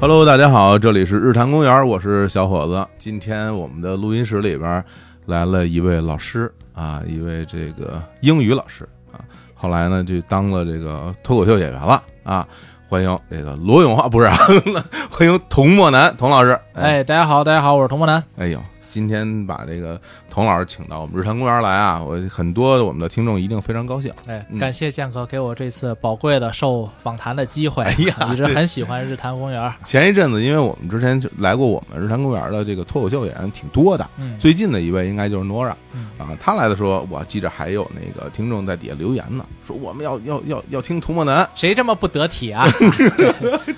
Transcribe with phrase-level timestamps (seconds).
[0.00, 2.88] Hello，大家好，这里是日坛公园，我是小伙子。
[2.96, 4.82] 今天我们的录音室里边
[5.26, 9.20] 来了一位老师啊，一位这个英语老师啊，
[9.54, 12.48] 后来呢就当了这个脱口秀演员了啊。
[12.88, 14.34] 欢迎这个罗永浩，不是、啊，
[15.12, 16.58] 欢迎童墨南童老师。
[16.72, 18.24] 哎，大家好，大家好，我是童墨南。
[18.38, 24.12] 哎呦，今天把这个童老师请到我们日坛公园来啊，我很多我们的听众一定非常高兴。
[24.26, 27.82] 哎嗯，感谢建哥给我这次宝贵的受访谈的机会。
[27.84, 29.72] 哎呀 一直很喜欢日坛公园。
[29.84, 42.64] 前一阵子，因为我们之前就来过我们日坛公园的这个脱口秀演员挺多的，嗯，最近的一位应该就是 Nora 嗯啊，他来的时候，我记着还有那个听众在底下留言呢，说我们要要要要听涂墨南，谁这么不得体啊？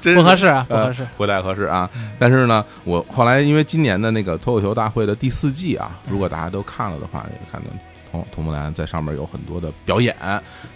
[0.00, 1.06] 真 不合适啊，不呃合适。
[1.16, 1.88] 不太合适啊。
[2.18, 7.68] 但是呢，我后来因为今年的那个脱口秀大会的第四季啊，如果大家都看了的话，也看到
[8.10, 10.14] 童童木兰在上面有很多的表演，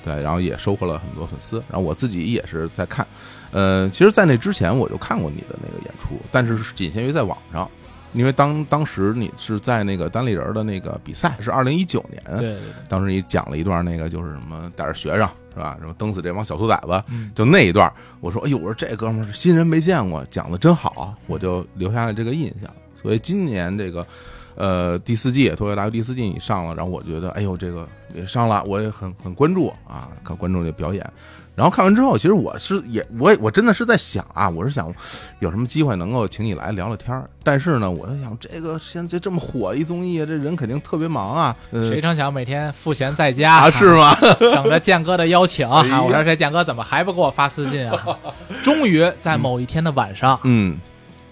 [0.05, 1.57] 对，然后也收获了很多粉丝。
[1.69, 3.07] 然后我自己也是在看，
[3.51, 7.71] 呃，其实，在那之前我就看过你的那个演出，但是是仅限于在网上。
[8.13, 22.73] 因为当当时你是在那个单立人的那个比赛，是二零一九年，对对对，当时你讲了一段那个就是什么带着学生是吧，什么蹬死这帮小兔崽子，嗯就那一段，我说哎呦，我说这哥们儿是新人没见过，讲的真好，我就留下了这个印象。
[22.95, 24.07] 所以今年这个
[24.57, 31.09] 呃第四季脱口大会第四季你上了，然后我觉得哎呦这个也上了，我也很很关注啊，看观众这表演。
[31.55, 34.95] 然后看完之后，其实我是也我也我真的是在想啊，我是想
[35.39, 37.31] 有什么机会能够请你来聊聊天儿。
[37.43, 41.57] 但是呢，我在想这个现在这么火一综艺，这人肯定特别忙啊。
[41.73, 44.15] 呃谁成想每天赋闲在家啊，是吗？
[44.39, 45.83] 等着建哥的邀请啊！
[46.03, 48.19] 我说这建哥怎么还不给我发私信啊？
[48.63, 50.77] 终于在某一天的晚上，嗯，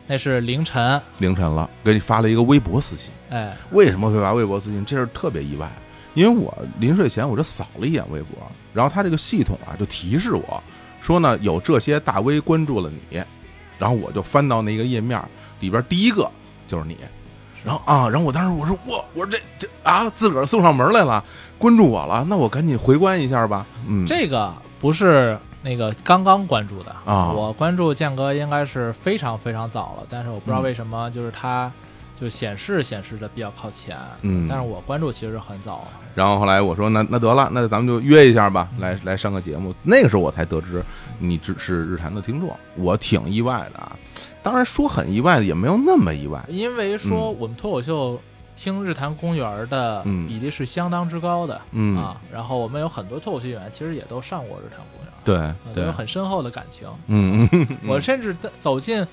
[0.06, 3.10] 那是凌晨，凌晨了，给你发了一个微博私信。
[3.30, 4.84] 哎，为什么会发微博私信？
[4.84, 5.70] 这事特别意外，
[6.12, 8.36] 因为我临睡前我就扫了一眼微博，
[8.72, 10.62] 然后它这个系统啊就提示我
[11.00, 13.22] 说呢有这些大 V 关注了你，
[13.78, 15.22] 然后我就翻到那个页面
[15.60, 16.30] 里边第一个
[16.66, 16.98] 就是你，
[17.64, 21.24] 然后啊，然后我当时我说我我说这这啊自个儿送上门来了，
[21.56, 23.66] 关注我了，那我赶紧回关一下吧。
[23.88, 26.94] 嗯，这个不是那个刚刚关注的。
[27.04, 27.32] 啊。
[27.32, 31.72] 我关注建哥应该是非常非常早了，但是我不知道嗯为什么，就是他
[32.14, 34.46] 就显示显示的比较靠前，嗯。
[34.48, 39.74] 但是我关注其实很早，然后后来我说那那得了，那咱们就约一下吧，来来上个节目。
[39.82, 40.84] 那个时候我才得知
[41.18, 43.96] 你只是日坛的听众，我挺意外的啊。
[44.42, 47.36] 当然说很意外的也没有那么意外，因为说嗯。
[47.40, 48.20] 我们脱口秀
[48.56, 50.26] 听日坛公园的嗯。
[50.26, 51.96] 比例是相当之高的、嗯。
[51.96, 56.88] 啊，然后我们有很多脱口秀演员其实也都上过日坛公园，对啊都对有，很深厚的感情。
[57.06, 59.06] 嗯嗯， 我甚至走进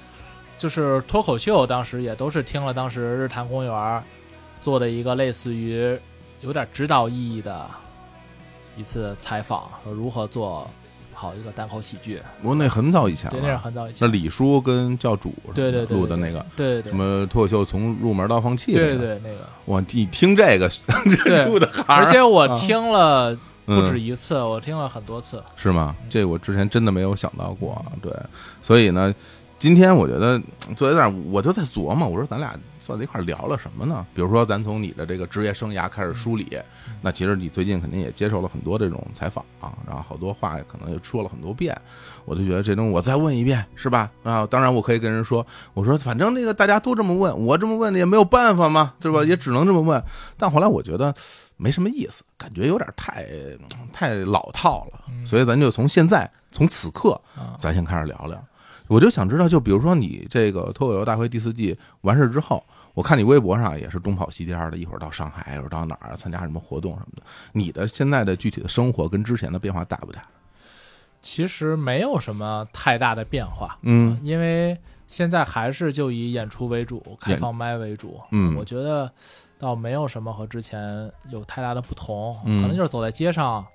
[0.58, 4.04] 就是脱口秀，当时也都是听了当时日坛公园
[4.60, 6.00] 做的一个类似于
[6.42, 7.70] 有点指导意义的
[8.78, 10.70] 一次采访，和如何做
[11.22, 12.20] 好一个单口喜剧。
[12.42, 14.08] 我那很早以前对，那是，很早以前。
[14.08, 14.12] 那。
[14.12, 16.44] 李叔跟教主对对对录的那个。
[16.56, 19.48] 对对什么脱口秀从入门到放弃，对对，对那个。
[19.66, 20.68] 我你听这个
[21.24, 25.42] 对录的行，而且我啊听了不止嗯一次，我听了很多次。
[25.56, 25.96] 是吗？
[26.10, 28.12] 这我之前真的没有想到过，对，
[28.64, 29.14] 所以呢，
[29.62, 30.42] 今天我觉得
[30.76, 34.04] 坐在那儿，我就在琢磨，我说咱俩坐在一块儿聊了什么呢？
[34.12, 36.58] 比如说，咱从你的这个职业生涯开始梳理，
[37.00, 41.80] 那其实你最近肯定也接受了很多这种采访啊，然后好多话可能也说了很多遍，
[42.26, 44.10] 我就觉得这东西我再问一遍是吧？
[44.24, 45.46] 啊，当然我可以跟人说，
[45.76, 49.24] 我说反正这个大家都这么问，我这么问也没有办法嘛，对吧？
[49.24, 50.04] 也只能这么问。
[50.38, 51.14] 但后来我觉得
[51.58, 53.28] 没什么意思，感觉有点太
[53.94, 58.44] 太老套了，所以咱就从现在从此刻啊咱先开始聊聊。
[58.92, 62.62] 我就想知道，就比如说你这个脱口秀大会第四季完事之后，
[62.94, 67.24] 我看你微博上也是东跑西颠的，一会儿到上海，一会儿到哪儿参加什么活动什么的。
[67.54, 70.22] 你的现在的具体的生活跟之前的变化大不大？
[71.22, 74.78] 其实没有什么太大的变化，嗯因为
[75.08, 78.20] 现在还是就以演出为主，开放麦为主。
[78.32, 79.10] 嗯我觉得
[79.58, 83.66] 倒没有什么和之前有太大的不同，嗯可能就是走在街上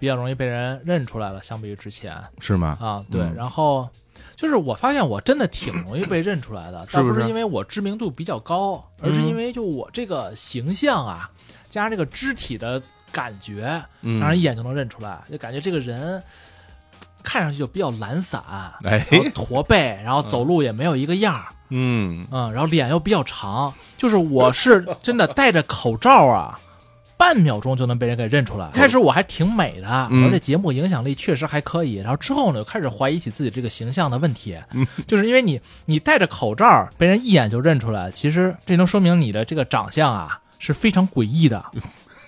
[0.00, 2.76] 比较容易被人认出来了，相比于之前是吗？
[2.80, 3.04] 啊。
[3.10, 3.88] 对，嗯然后
[4.36, 7.08] 就是我发现我真的挺容易被认出来的，是不是？
[7.08, 11.30] 倒不是因为我知名度比较高，而是嗯因为就我这个形象啊，
[11.68, 12.82] 加上这个肢体的
[13.12, 16.22] 感觉，嗯，让人一眼就能认出来，就感觉这个人
[17.22, 18.42] 看上去就比较懒散，
[18.82, 18.98] 哎，
[19.34, 22.26] 驼背， 然后走路也没有一个样儿，嗯。
[22.30, 26.58] 嗯，然后脸又比较长，就是我是真的戴着口罩啊，
[27.16, 28.70] 半秒钟就能被人给认出来。
[28.72, 34.56] 开始我还挺美的，嗯我说这节目影响力确实还可以，然后之后呢，就开始怀疑起自己这个形象的问题，
[35.06, 41.64] 就是因为你你戴着口罩，被人一眼就认出来，其实这能说明你的这个长相啊是非常诡异的。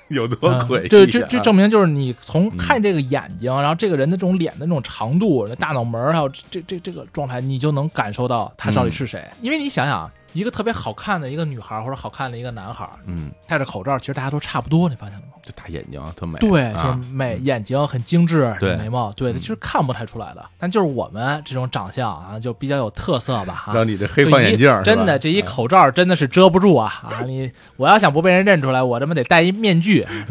[0.09, 0.88] 有多嗯诡异啊？
[0.88, 9.25] 这这这证明就是你从看这个眼睛，然后这个人的这种脸的那种长度、大脑门儿，还有这这这个状态，你就能感受到他到底是谁。
[9.41, 15.33] 因为你想想，一个特别好看的一个女孩儿或者好看的一个男孩儿，嗯，戴着口罩，其实大家都差不多，你发现了吗？
[15.43, 20.44] 这大眼睛啊特美，对，就是啊，美，眼睛很精致，对眉毛，对，其实看不太出来的。
[20.59, 23.73] 但就是我们这种长相啊，就比较有特色吧，啊。
[23.73, 27.23] 让你这黑框眼镜真的这一口罩真的是遮不住啊啊！
[27.25, 30.05] 你我要想不被人认出来，我他妈得戴一面具，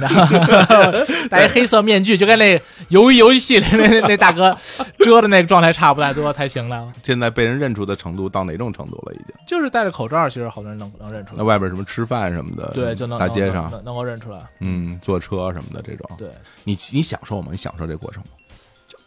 [1.32, 4.56] 戴一黑色面具，就跟那鱿鱼游戏里那那那大哥
[5.00, 6.94] 遮的那个状态差不太多才行呢。
[7.04, 9.14] 现在被人认出的程度到哪种程度了？
[9.14, 9.28] 已经。
[9.48, 16.30] 就是戴着口罩，其实好多人能能认出来，那外边什么吃饭什么的，对，就能大街上，能够认出来，嗯，坐车什么的这种，对。
[16.64, 17.48] 你你享受吗？
[17.52, 18.30] 你享受这过程吗？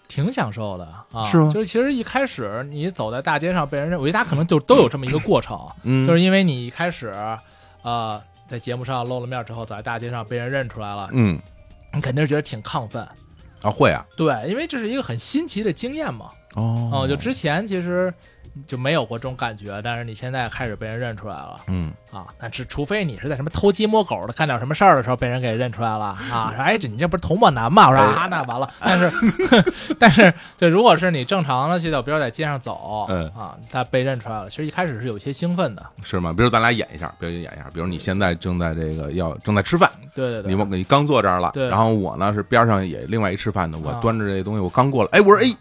[0.08, 7.14] 挺享受的啊，是吗就是其实一开始你走在大街上被人认，我觉得大家可能就都有这么一个过程，嗯，就是因为你一开始，
[7.82, 11.38] 呃，在节目上露了面之后，走在大街上被人认出来了，嗯
[11.93, 13.06] 你肯定是觉得挺亢奋，
[13.61, 18.12] 啊会啊，对，因为这是一个很新奇的经验嘛，哦哦、就之前其实
[18.66, 21.60] 就没有过这种感觉，但是你现在开始被人认出来了。
[21.66, 21.93] 嗯。
[22.10, 26.06] 啊，那只除非你是在什么偷鸡摸狗的干点什么事儿的时候被人给认出来了。
[26.32, 27.90] 啊， 说哎这你这不是童漠男吗？
[27.90, 29.12] 我说啊那完了，但是
[30.00, 33.28] 但是就如果是你正常的去到，比如在街上走，嗯。
[33.37, 36.32] 啊，他被认出来了，其实一开始是有些兴奋的，是吗？
[36.34, 41.69] 比如咱俩演一下，表演演一下，比如你现在正在这个要正在吃饭，对对对，你你刚坐这儿了，对。
[41.69, 43.99] 然后我呢是边上也另外一吃饭的，我啊。
[44.00, 45.54] 端着这东西，我刚过来，哎，我说哎，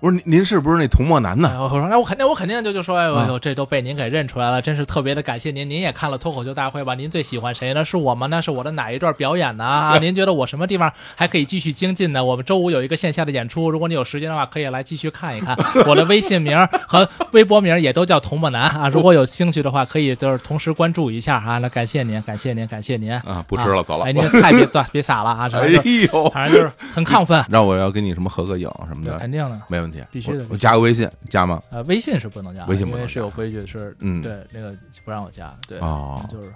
[0.00, 1.62] 我说您您是不是那童漠男哎呢？
[1.62, 6.94] 我说那我肯定我肯定就就说哎呦啊呦这都被您给认出来了，真是特别的感谢您，您也看了脱口秀大会吧？
[6.94, 7.84] 您最喜欢谁呢？
[7.84, 8.26] 是我吗？
[8.28, 9.64] 那是我的哪一段表演呢？
[9.64, 12.24] 啊， 您觉得我什么地方还可以继续精进呢？
[12.24, 15.54] 我们周五有一个线下的演出，如果你有时间的话，可以来继续看一看。
[15.86, 16.56] 我的微信名
[16.86, 21.58] 和微博名也都叫童墨男啊，如果有兴趣的话，可以就是同时关注一下啊。
[21.58, 23.12] 那感谢您，感谢您，感谢您。
[23.12, 24.06] 啊，不吃了，走了。
[24.06, 29.60] 哎，您的菜别别别撒了啊，反哎正就呦，反正就是很亢奋，让我要跟你什么合个影什么的，肯定的。
[29.68, 31.62] 没问题，必须的我我加个微信，加吗？
[31.70, 36.52] 呃，微信是不能加，微信不能加是有规矩，是嗯对那个不让我加，对，哦就是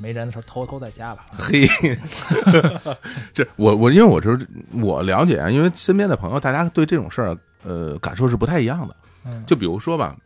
[0.00, 1.26] 没人的时候偷偷再加吧。
[1.36, 1.66] 嘿，
[3.32, 4.38] 这我我因为我是
[4.72, 8.96] 我了解啊，因为身边的朋友，大家对这种事儿呃感受是不太一样的。
[9.24, 10.16] 嗯，就比如说吧，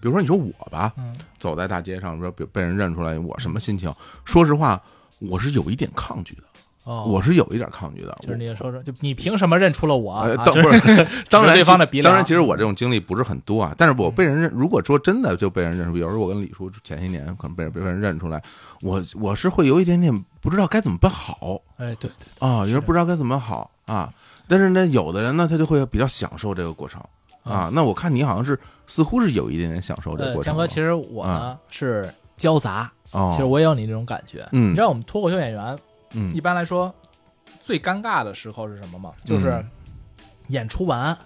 [0.00, 3.92] 比如说你说我吧，嗯走在大街上说被被人认出来，我什么心情？
[4.24, 4.80] 说实话，
[5.18, 6.42] 我是有一点抗拒的，
[6.88, 8.16] 哦，我是有一点抗拒的。
[8.22, 10.14] 就是你说说，就你凭什么认出了我？
[10.20, 13.74] 呃，啊就当不是， 当然对方的鼻梁当然，其实我这种经历不是很多啊。
[13.76, 18.42] 但是我被人认，如果说真的就被人认出，比如说我跟李叔前些年可能被人被人认出来，
[18.80, 24.10] 我我是会有一点点不知道该怎么办好哎，对对，啊，有时候不知道该怎么好啊。
[24.46, 27.02] 但是呢，有的人呢，他就会比较享受这个过程
[27.42, 27.68] 啊。
[27.70, 30.56] 那我看你好像是似乎是有一点点享受这个呃，过程的。
[30.56, 34.48] 江哥，其实我呢是交杂，哦，其实我也有你这种感觉。
[34.52, 35.78] 嗯你知道我们脱口秀演员
[36.12, 36.94] 嗯一般来说
[37.60, 39.12] 最尴尬的时候是什么吗？
[39.24, 39.70] 就是嗯
[40.48, 41.16] 演出完，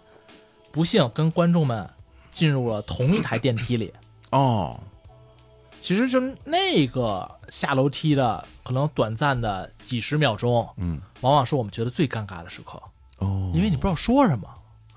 [0.71, 1.89] 不幸跟观众们
[2.31, 3.93] 进入了同一台电梯里。
[4.31, 4.81] 哦，
[5.81, 12.83] 其实就那个下楼梯的可能短暂的几十秒钟，嗯往往是我们觉得最尴尬的时刻，
[13.19, 14.49] 哦，因为你不知道说什么。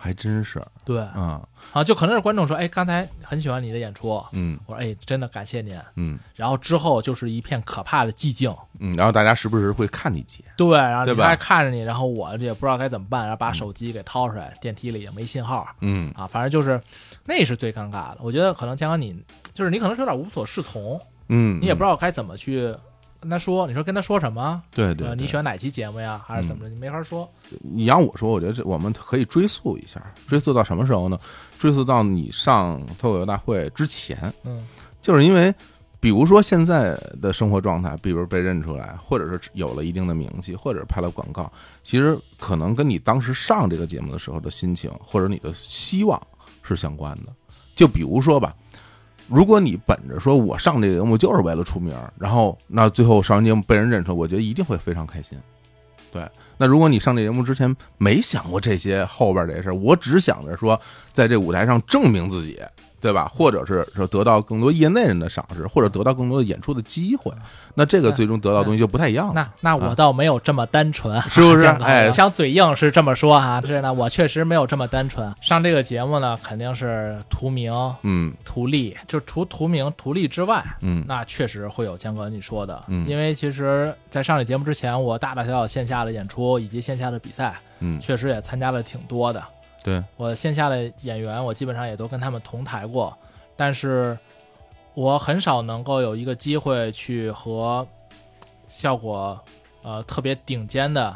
[0.05, 0.61] 还真是。
[0.83, 1.41] 对啊，
[1.73, 4.59] 啊，就可能是观众说，哎，刚才很喜欢你的演出，嗯。
[4.67, 5.75] 我说，哎，真的感谢您。
[5.95, 6.19] 嗯。
[6.35, 16.13] 然后之后就是一片可怕的寂静，嗯，然后大家时不时会看你几眼，对，然后大家看着你，然后我也不知道该怎么办，然后把手机给掏出来，电梯里也没信号嗯。
[16.15, 16.79] 啊，反正就是
[17.23, 18.17] 那是最尴尬的。
[18.19, 19.19] 我觉得可能江哥你
[19.55, 22.75] 就是你可能是有点无所适从，嗯，你也不知道，道该怎么去
[23.19, 24.61] 跟他说，你说跟他说什么？
[24.71, 26.69] 对对，呃，你对选哪期节目呀，还是怎么着？
[26.69, 27.29] 你没法说。
[27.61, 31.19] 你让我说，我觉得这我们可以追溯一下，追溯到什么时候呢？
[31.57, 34.63] 追溯到你上脱口秀大会之前，嗯
[35.01, 35.53] 就是因为，
[35.99, 41.51] 比如说现在的生活状态，比如被认出来，或者是有了一定的名气，或者是拍了广告，
[41.83, 46.21] 其实可能跟你当时上这个节目的时候的心情，或者你的希望
[46.61, 47.33] 是相关的。
[47.75, 48.55] 就比如说吧，
[49.27, 55.37] 如果你本着说我上这个节目就是为了出名，然后那最后上完节目被人认出来，我觉得一定会非常开心。
[56.11, 56.25] 对，
[56.57, 60.79] 那如果你上这节目之前没想过这些后边这些事儿，我只想着说
[61.11, 62.61] 在这舞台上证明自己，
[63.05, 63.29] 对吧？
[63.31, 67.31] 或者是说得到更多业内人的赏识，或者得到更多的演出的机会，
[67.75, 69.33] 那这个最终得到的东西就不太一样了。
[69.35, 71.67] 那那我倒没有这么单纯，是不是？
[71.85, 75.31] 哎想嘴硬是这么说哈，是呢我确实没有这么单纯。
[75.39, 77.71] 上这个节目呢，肯定是图名、
[78.01, 78.33] 嗯。
[78.43, 81.03] 图利，就除图名、图利之外，嗯。
[81.07, 83.07] 那确实会有江哥你说的，嗯。
[83.07, 89.43] 因为其实，在上这节目之前，我大大小小线下的演出以及线下的比赛，嗯，确实也参加了挺多的。
[89.85, 93.15] 对，我线下的演员，我基本上也都跟他们同台过，
[93.55, 94.17] 但是
[94.95, 97.87] 我很少能够有一个机会去和
[98.67, 99.39] 效果
[99.83, 101.15] 呃特别顶尖的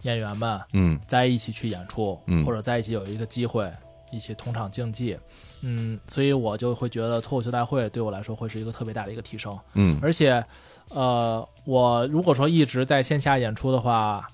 [0.00, 0.98] 演员们嗯。
[1.06, 2.42] 在一起去演出，嗯。
[2.46, 3.70] 或者在一起有一个机会
[4.10, 5.18] 一起同场竞技，
[5.60, 9.58] 嗯，所以我就会觉得脱口秀大会对我来说会是一个特别大的一个提升。
[9.74, 9.98] 嗯。
[10.00, 10.42] 而且，
[10.88, 14.26] 呃，我如果说一直在线下演出的话，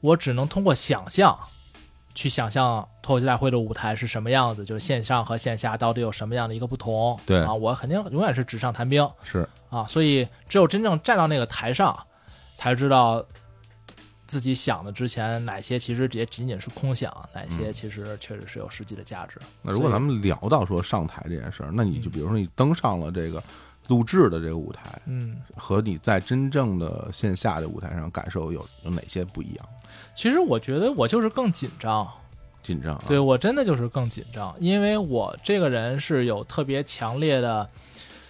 [0.00, 1.36] 我只能通过想象
[2.14, 7.18] 去想象脱口秀大会的舞台是什么样子，就是线上和线下到底有什么样的一个不同。
[7.26, 11.98] 对啊，我肯定永远是纸上谈兵是啊，所以只有真正站到那个台上，
[12.56, 13.24] 才知道。
[14.26, 19.40] 自己想的之前哪些其实也仅仅是空想，哪些其实确实是有实际的价值。
[19.60, 23.42] 那如果咱们聊到说上台这件事儿，那你就比如说你登上了这个
[23.88, 29.68] 录制的这个舞台，嗯，和你在真正的线下的舞台上感受有有哪些不一样？
[30.20, 32.06] 其实我觉得我就是更紧张，
[32.62, 33.04] 紧张啊？
[33.06, 37.66] 对我真的就是更紧张，因为我这个人是有特别强烈的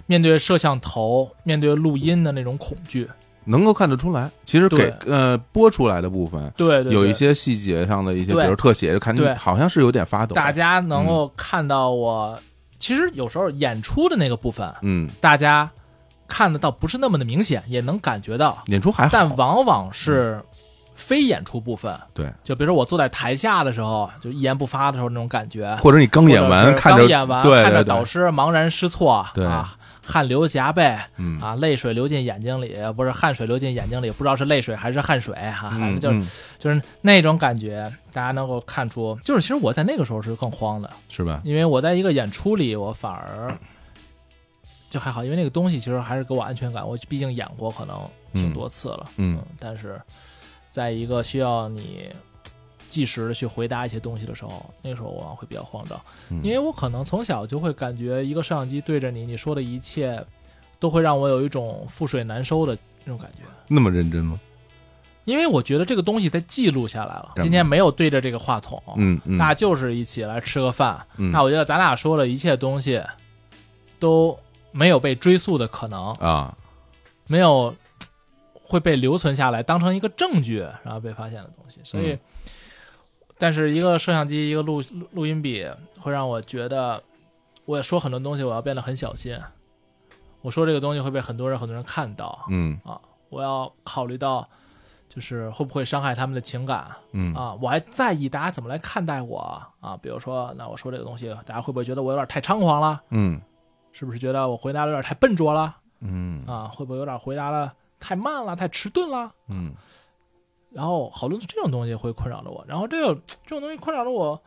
[0.06, 3.10] 面对摄像头、面对录音的那种恐惧。
[3.46, 10.36] 能够看得出来，其实给呃播出来的部分对有一些细节上的一些，比如特写，就看你好像是有点发抖。
[10.36, 12.40] 大家能够看到我，
[12.78, 15.68] 其实有时候演出的那个部分，嗯，大家
[16.28, 20.40] 看得到不是那么的明显，也能感觉到，演出还好，但往往是
[21.00, 21.98] 非演出部分。
[22.14, 29.44] 对，就比如说我坐在台下的时候，就一言不发的时候那种感觉，或者你刚演完看着刚演完，看着导师茫然失措，对。
[29.44, 31.40] 啊，汗流浃背，嗯。
[31.40, 36.28] 啊，泪水流进眼睛里，不是汗水流进眼睛里，不知道是泪水还是汗水哈、反正嗯，就是、嗯
[36.58, 41.40] 就是那种感觉，大家能够看出，就是其实我在那个时候是更慌的，是吧？
[41.44, 43.56] 因为我在一个演出里，我反而
[44.90, 47.96] 就还好，因为那个东西其实还是给我安全感，我毕竟演过可能
[48.34, 50.00] 挺多次了，嗯但是
[50.70, 52.08] 在一个需要你
[52.88, 56.00] 即时的去回答一些东西的时候，那个时候我会比较慌张。
[56.30, 60.24] 嗯因为我可能从小就会感觉一个摄像机对着你，你说的一切
[60.78, 63.38] 都会让我有一种覆水难收的那种感觉。
[63.68, 64.40] 那么认真吗？
[65.24, 71.06] 因为我觉得这个东西它记录下来了，嗯今天没有对着这个话筒，嗯嗯，那就是一起来吃个饭。
[71.18, 73.00] 嗯那我觉得咱俩说的一切东西
[73.98, 74.36] 都
[74.72, 76.56] 没有被追溯的可能，啊，
[77.26, 77.72] 没有
[78.70, 81.80] 会被留存下来，当成一个证据，然后被发现的东西。
[81.82, 82.18] 所以，嗯
[83.36, 85.66] 但是一个摄像机，一个录录录音笔，
[85.98, 87.02] 会让我觉得，
[87.64, 89.36] 我说很多东西，我要变得很小心。
[90.42, 93.00] 我说这个东西会被很多人很多人看到，嗯啊
[93.30, 94.46] 我要考虑到，
[95.08, 97.56] 就是会不会伤害他们的情感嗯啊？
[97.62, 99.38] 我还在意大家怎么来看待我
[99.80, 99.98] 啊。
[100.02, 103.02] 比如说，那我说这个东西，大家会不会觉得我有点太猖狂了？
[103.08, 103.40] 嗯
[103.92, 106.64] 是不是觉得我回答的有点太笨拙了嗯啊？
[106.68, 109.32] 会不会有点回答的太慢了、太迟钝了？
[109.48, 109.72] 嗯。
[110.72, 113.12] 然后好多这种东西会困扰着我，然后这个
[113.44, 114.40] 这种东西困扰着我，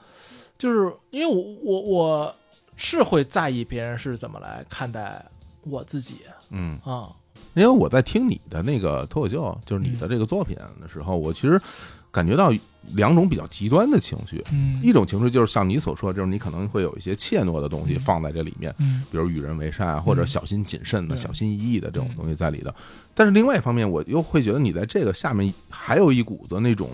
[0.58, 2.36] 就是因为我我我
[2.78, 5.22] 是会在意别人是怎么来看待
[5.64, 6.22] 我自己。
[6.50, 7.14] 嗯，啊，
[7.56, 11.62] 因为我在听你的那个脱口秀，就是你的这个作品的时候，我其实
[12.10, 12.54] 感觉到
[12.94, 14.44] 两种比较极端的情绪。
[14.52, 14.80] 嗯。
[14.84, 18.00] 一种情绪就是像你所说，就是你可能会有一些怯懦的东西嗯。
[18.00, 19.04] 放在这里面，嗯。
[19.12, 22.72] 比如与人为善啊，或者小心谨慎的、对小心翼翼的这种东西在里头。
[23.14, 26.90] 但是另外一方面，我又会觉得你在这个下面还有一股子那种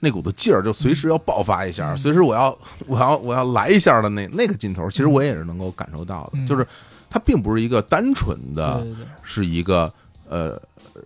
[0.00, 1.96] 那股子劲儿，就随时要爆发一下，嗯。
[1.96, 6.46] 随时我要我要我要来一下的那那个劲头，其实我也是能够感受到的，嗯。
[6.46, 6.66] 就是
[7.08, 8.86] 它并不是一个单纯的。
[9.22, 9.92] 是一个
[10.28, 10.60] 呃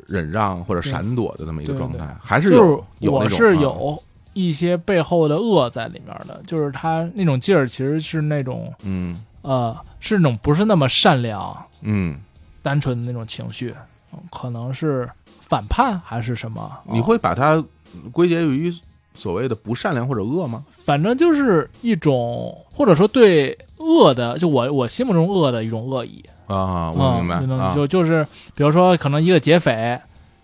[0.06, 12.18] 忍让或者闪躲的这么一个状态，还是有有我是有一些背后的恶在里面的，就是他那种劲儿其实是那种嗯呃是那种不是那么善良、嗯，
[12.62, 13.74] 单纯的那种情绪，
[14.12, 15.08] 嗯可能是
[15.40, 16.70] 反叛还是什么？
[16.90, 17.64] 你哦会把它
[18.10, 18.74] 归结于
[19.14, 20.64] 所谓的不善良或者恶吗？
[20.70, 26.24] 反正就是一种或者说对恶的，就我我心目中恶的一种恶意。
[26.46, 30.00] 啊，我明白嗯，啊，就就是比如说可能一个劫匪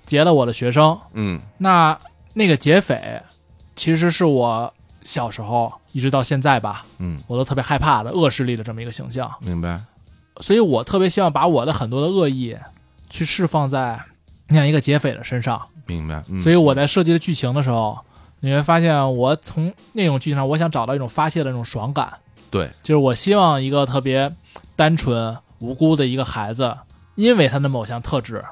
[0.07, 1.41] 劫了我的学生，嗯。
[1.59, 1.99] 那
[2.33, 3.23] 那个劫匪
[3.77, 9.81] 其实是我小时候一直到现在吧，嗯，我都特别害怕的恶势力的这么一个形象，明白，
[10.41, 12.57] 所以我特别希望把我的很多的恶意
[13.09, 14.01] 去释放在
[14.49, 15.61] 那样一个劫匪的身上。
[15.87, 16.41] 明白，嗯。
[16.41, 17.99] 所以我在设计的剧情的时候，
[18.41, 22.13] 你会发现我从那种剧情上，我想找到一种发泄的那种爽感，
[22.51, 24.33] 对，就是我希望一个特别
[24.77, 26.77] 单纯无辜的一个孩子，
[27.15, 28.45] 因为他的某项特质，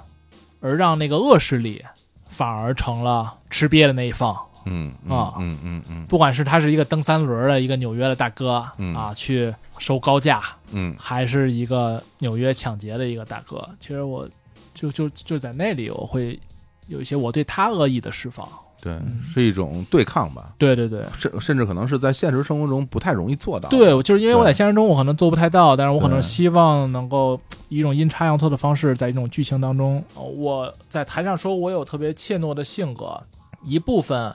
[0.60, 1.84] 而让那个恶势力
[2.28, 4.38] 反而成了吃瘪的那一方。
[4.66, 5.34] 嗯啊。
[5.38, 8.94] 嗯嗯嗯不管是他是一个蹬三轮的一个纽约的大哥、嗯。
[8.94, 10.94] 啊，去收高价，嗯。
[10.98, 14.28] 还是一个纽约抢劫的一个大哥，其实我
[14.74, 16.38] 就就就在那里，我会
[16.86, 18.48] 有一些我对他恶意的释放，
[18.80, 21.04] 对，是一种对抗吧，对对对。
[21.16, 23.68] 甚甚至可能是在现实生活中不太容易做到。
[23.68, 33.20] 对，就是因为我在现实中我可能做不太到，但是我可能希望能够以一种阴差阳错的方式，在一种剧情当中，呃我在台上说我有特别怯懦的性格，
[33.64, 34.32] 一部分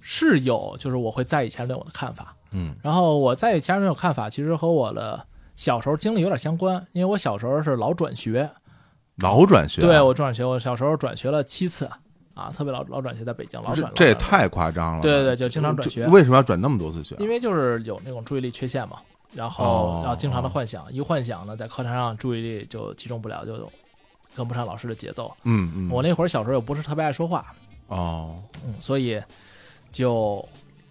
[0.00, 2.74] 是有，就是我会在意其他人对我的看法，嗯。
[2.82, 8.50] 然后我在意其他人对我看法，其实和我的小时候经历有点相关，因为我小时候是老转学，
[9.18, 11.90] 老转学啊，对我转学，我小时候转学了七次
[12.36, 15.02] 啊，特别老老转学，在北京老转，这也太夸张了。
[15.02, 17.16] 对对对，就经常转学，为什么要转那么多次学？
[17.18, 18.98] 因为就是有那种注意力缺陷嘛，
[19.32, 23.72] 然后哦然后经常的幻想，一幻想呢，在课堂上注意力就集中不了，就
[24.36, 25.34] 跟不上老师的节奏。
[25.44, 27.46] 嗯嗯，我那会儿小时候又不是特别爱说话，
[27.86, 29.18] 哦，嗯，所以
[29.90, 30.46] 就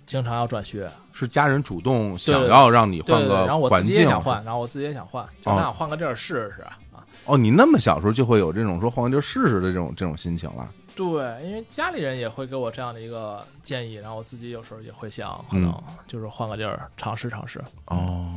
[0.08, 0.90] 经常要转学。
[1.14, 4.10] 是家人主动想要让你换对对对，然后个环我自己也境。
[4.10, 6.78] 想换，然后我自己也想换，就想换个地儿试试啊。
[7.26, 10.68] 哦，你那么小时候就会有这种说换个地儿试试的这种这种心情了。
[10.96, 17.62] 对，因为家里人也会给我这样的一个建议，然后我自己有时候也会想，可嗯能就是换个地儿尝试尝试。
[17.88, 18.34] 哦，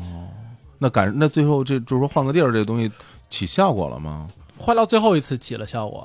[0.78, 2.90] 那感那最后这就是说换个地儿这个东西
[3.28, 4.28] 起效果了吗？
[4.58, 6.00] 换到最后一次起了效果，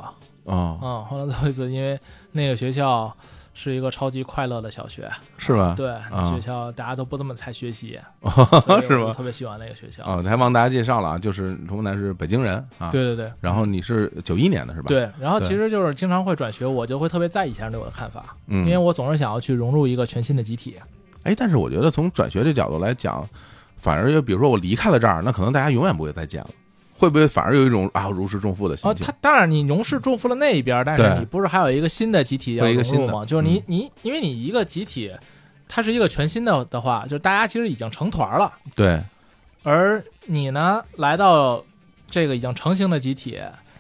[0.45, 1.99] 啊，嗯，换到最后一次，因为
[2.33, 3.11] 那个学校
[3.53, 5.73] 是一个超级快乐的小学，是吧？
[5.77, 7.99] 对，啊学校大家都不怎么太学习，
[8.87, 10.03] 是吧特别喜欢那个学校。
[10.03, 20.75] 啊，还帮大家介绍了啊，就是童梦楠是北京人啊，，对对对然后你是九一年的是吧？，对，然后其实就是经常会转学，我就会特别在意其他人对我的看法，嗯，因为我总是想要去融入一个全新的集体。
[21.23, 23.27] 哎，但是我觉得从转学这角度来讲，
[23.77, 26.49] 反而就比如说我离开了这儿，那可能大家永远不会再见了，
[27.03, 29.05] 会不会反而有一种啊如释重负的心哦，情？
[29.05, 33.25] 他当然你如释重负了那一边，但是你不是还有一个新的集体要融入吗？
[33.25, 33.63] 就是你嗯。
[33.67, 35.11] 你因为你一个集体，
[35.67, 38.53] 它是一个全新的的话，就是大家其实已经成团了。
[38.73, 39.01] 对，
[39.63, 41.61] 而你呢，来到
[42.09, 43.37] 这个已经成型的集体，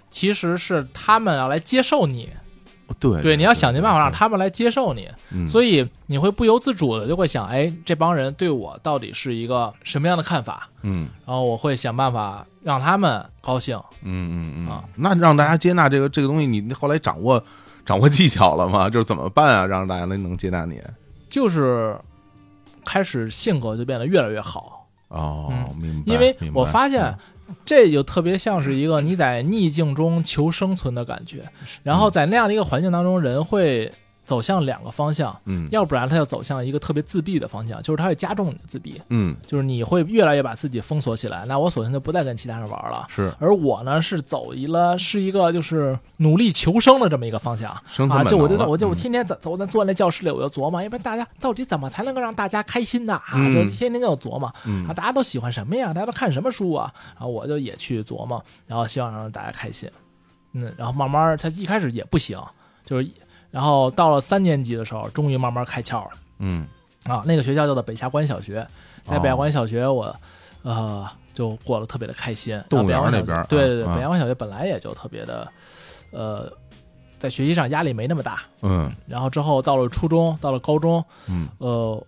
[0.09, 2.29] 其实是他们要来接受你，
[2.99, 5.47] 对对，你要想尽办法让他们来接受你，嗯。
[5.47, 10.69] 所以你会不由自主的就会想，哎，这帮人对我到底是一个什么样的看法？
[10.81, 11.07] 嗯。
[11.25, 13.77] 然后我会想办法让他们高兴。
[14.01, 17.43] 嗯嗯嗯啊，那让大家接纳这个这个东西，你后来掌握
[17.85, 18.89] 掌握技巧了吗？
[18.89, 20.81] 就是怎么办啊，让大家能能接纳你？
[21.29, 21.97] 就是
[22.85, 26.13] 开始性格就变得越来越好，哦，嗯明白。
[26.13, 27.15] 因为我发现
[27.65, 31.43] 这就特别像是一个你在逆境中求生存的感觉，
[31.83, 33.91] 然后在那样的一个环境当中，人会
[34.23, 43.05] 走向两个方向，嗯要不然他就走向一个特别自闭的方向，就是他会加重你的自闭，嗯就是你会越来越把自己封锁起来，那我索性就不再跟其他人玩了。
[43.09, 47.71] 是而我呢，是走一了，是一个就是努力求生的这么一个方向
[48.09, 48.23] 啊！
[48.23, 53.13] 就我就我就我嗯天天走走在坐在那教室里，我就琢磨，要不然大家到底怎么才能够让大家开心呢？
[53.15, 55.93] 啊，嗯就天天就琢磨嗯啊，大家都喜欢什么呀？
[55.93, 56.91] 大家都看什么书啊？
[57.15, 59.89] 然后我就也去琢磨，然后希望让大家开心。
[60.53, 62.39] 嗯，然后慢慢儿他一开始也不行，
[62.85, 63.09] 就是
[63.53, 66.09] 然后到了三年级的时候，终于慢慢开窍了。
[66.39, 66.65] 嗯
[67.05, 68.67] 啊，那个学校叫做北下关小学，
[69.05, 70.15] 在北下哦关小学我，
[70.63, 72.59] 呃，就过得特别的开心。
[72.67, 75.47] 动物园那边儿对对对，啊北下关小学本来也就特别的，
[76.09, 76.51] 呃，
[77.19, 78.41] 在学习上压力没那么大。
[78.63, 82.03] 嗯然后之后到了初中，到了高中，嗯呃，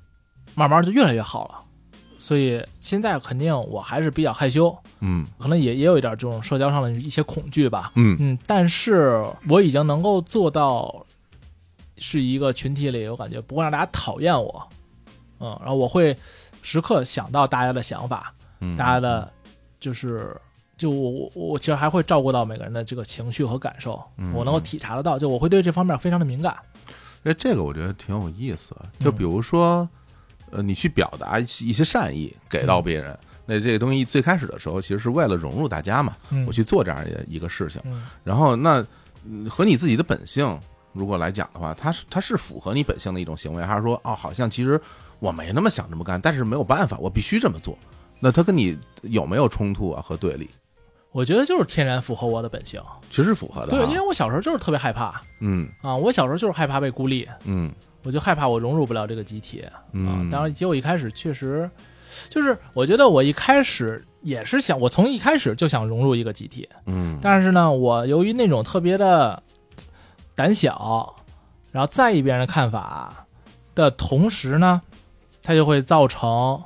[0.56, 1.60] 慢慢就越来越好了。
[2.18, 7.92] 所以现在肯定我还是比较害羞，嗯可能也也有一点这种社交上的一些恐惧吧。
[7.96, 11.06] 嗯嗯，但是我已经能够做到，
[11.98, 14.68] 是一个群体里，我感觉不会让大家讨厌我，
[15.40, 16.16] 嗯，然后我会
[16.62, 19.32] 时刻想到大家的想法，嗯，大家的，
[19.80, 20.36] 就是，
[20.78, 26.58] 就我我我其实还会照顾到每个人的这个情绪和感受，嗯我能够体察得到，就我会对这方面非常的敏感，
[27.24, 28.76] 哎，这个我觉得挺有意思。
[29.00, 29.16] 就嗯。
[29.16, 29.88] 比如说，
[30.52, 36.46] 呃，你去表达一些善意给到别人，那这个东西最开始的时候，其实是为了融入大家嘛，嗯。
[36.46, 37.82] 我去做这样的一个事情。
[37.86, 38.06] 嗯。
[38.24, 38.86] 然后那
[39.26, 40.60] 嗯和你自己的本性
[40.96, 44.82] 如果来讲的话，它是它是符合你本性的一种行为，还是说哦，好像其实
[45.20, 47.78] 我没那么想这么干，但是没有办法，我必须这么做。
[48.20, 50.50] 那它跟你有没有冲突啊和对立？
[51.12, 55.22] 我觉得就是天然符合我的本性，其实符合的对，因为我小时候就是特别害怕。
[55.40, 55.70] 嗯。
[55.82, 57.72] 啊，我小时候就是害怕被孤立，嗯。
[58.04, 59.62] 我就害怕我融入不了这个集体。
[59.62, 60.30] 啊嗯。
[60.30, 61.70] 当然，结果一开始确实，
[62.30, 67.18] 就是我觉得我一开始也是想，我从一开始就想融入一个集体，嗯。
[67.22, 69.42] 但是呢，我由于那种特别的
[70.36, 71.16] 胆小，
[71.72, 73.26] 然后在意别人的看法
[73.74, 74.82] 的同时呢，
[75.42, 76.62] 它就会造成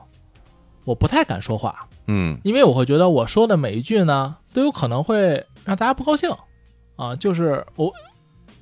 [0.84, 6.30] 我不太敢说话，嗯因为我会觉得我说的每一句呢都有可能会让大家不高兴
[6.98, 7.92] 啊，就是我。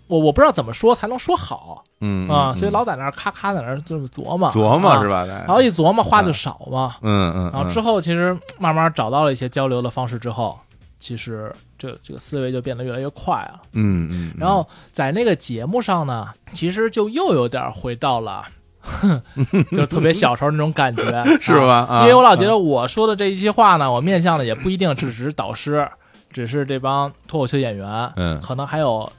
[0.10, 5.26] 我我不知道怎么说才能说好嗯啊，嗯所以老在那儿咔咔在那儿就是琢磨琢磨啊是吧？
[5.26, 10.58] 然后一琢磨话就少嘛，嗯嗯，然后之后其实慢慢找到了一些交流的方式之后，
[11.00, 13.62] 其实这这个思维就变得越来越快了。
[13.74, 18.46] 嗯嗯，然后在那个节目上呢，其实就又有点回到了。
[19.76, 21.04] 就特别小时候那种感觉，
[21.42, 21.86] 是吧？
[21.90, 25.86] 啊因为我老觉得我说的这一些话呢，我面向的也不一定只是导师，
[26.32, 29.12] 只是这帮脱口秀演员，嗯可能还有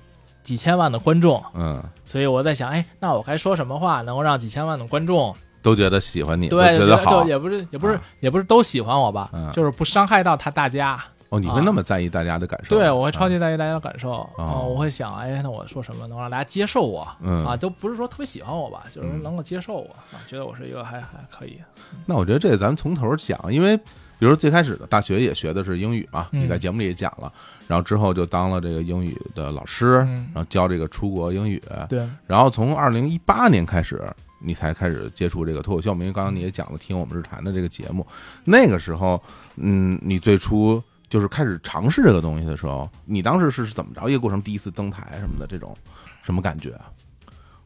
[0.43, 7.29] 几千万的观众，嗯，所以我在想，哎，那我该说什么话能够让几千万的观众都觉得喜欢你，对，都觉得好就。
[7.29, 10.99] 也不是也不是、也不是都喜欢我吧，嗯就是不伤害到他大家。
[11.31, 12.77] 哦，你会那么在意大家的感受？
[12.77, 14.31] 对，我会超啊级在意大家的感受，哦。
[14.39, 17.07] 嗯我会想，哎，那我说什么能让大家接受我？
[17.21, 17.45] 嗯。
[17.45, 19.23] 啊，都不是说特别喜欢我吧，就是嗯。
[19.23, 21.59] 能够接受我，啊，觉得我是一个还还可以。
[22.07, 26.41] 那我觉得这咱从头讲，因为比如最开始的大学也学的是英语嘛，嗯。
[26.41, 27.33] 你在节目里也讲了，
[27.67, 30.31] 然后之后就当了这个英语的老师，嗯。
[30.35, 34.03] 然后教这个出国英语，对，然后从二零一八年开始，
[34.41, 35.93] 你才开始接触这个脱口秀。
[35.93, 38.07] 因为刚刚你也讲了，听我们日谈的这个节目，
[38.45, 39.23] 那个时候，
[39.57, 44.41] 嗯，你最初就是开始尝试这个东西的时候，你当时是是怎么着一个过程？
[44.43, 45.77] 第一次登台什么的这种
[46.23, 46.91] 什么感觉啊？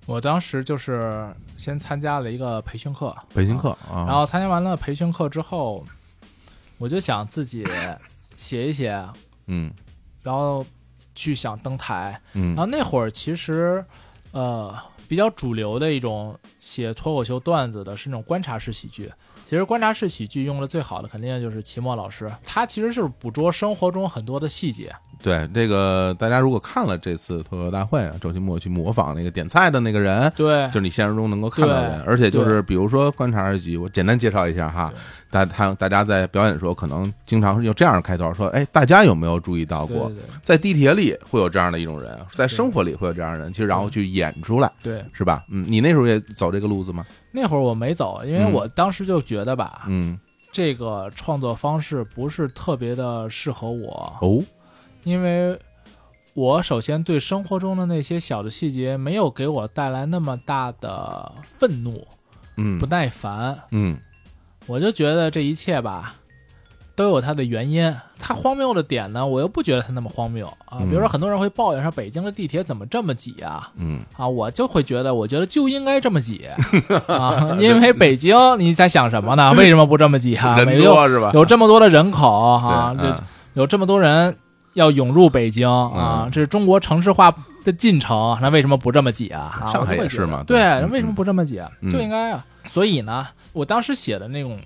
[0.07, 5.85] 我当时就是先参加了一个培训课，培训课啊，然后参加完了培训课之后，
[6.78, 7.64] 我就想自己
[8.37, 9.00] 写一写，
[9.46, 9.72] 嗯
[10.22, 10.66] 然后
[11.14, 12.20] 去想登台。
[12.35, 13.85] 嗯然后那会儿其实，
[14.33, 14.76] 呃，
[15.07, 19.09] 比较主流的一种写脱口秀段子的是那种观察式喜剧。
[19.44, 24.94] 其实观察式喜剧用的最好的肯定就是齐墨老师，他其实就是捕捉生活中很多的细节。
[25.22, 34.98] 对这个，大家如果看了这次脱口秀大会啊，周奇墨去模仿那个点菜的那个人，对就是你现实中能够看到的人，而且就是比如说观察二局，我简单介绍一下哈对，
[35.31, 45.44] 大他大家在表演的时候，可能经常是用这样的开头说，哎，大家有没有注意到过，对对在地铁里会有这样的一种人，在生活里会有这样的人，其实然后去演出来，对，是吧？
[45.50, 47.07] 嗯，你那时候也走这个路子吗？
[47.33, 48.53] 那会儿我没走，因为嗯。
[48.53, 50.18] 我当时就觉得吧，嗯，
[50.53, 54.45] 这个创作方式不是特别的适合我，哦，
[55.03, 55.59] 因为
[56.35, 62.07] 我首先对生活中的那些小的细节没有给我带来那么大的愤怒、
[62.57, 62.79] 嗯。
[62.79, 63.99] 不耐烦，嗯。
[64.66, 66.14] 我就觉得这一切吧。
[66.94, 70.78] 都有它的原因，它荒谬的点呢，我又不觉得它那么荒谬啊。
[70.81, 73.70] 嗯比如说，很多人会抱怨说北京的地铁怎么这么挤啊？
[73.76, 76.46] 嗯啊，我就会觉得，我觉得就应该这么挤
[77.09, 79.52] 啊，因为北京你在想什么呢？
[79.57, 80.59] 为什么不这么挤啊？
[80.59, 81.31] 人多是吧？
[81.35, 83.22] 有这么多的人口啊，这
[83.55, 84.37] 有这么多人
[84.74, 89.61] 要涌入北京啊，嗯这是中国城市化的进程，那为什么不这么挤啊？
[89.62, 92.44] 啊上海也是嘛对，对嗯为什么不这么挤就应该啊。
[92.64, 94.57] 所以呢，我当时写的那种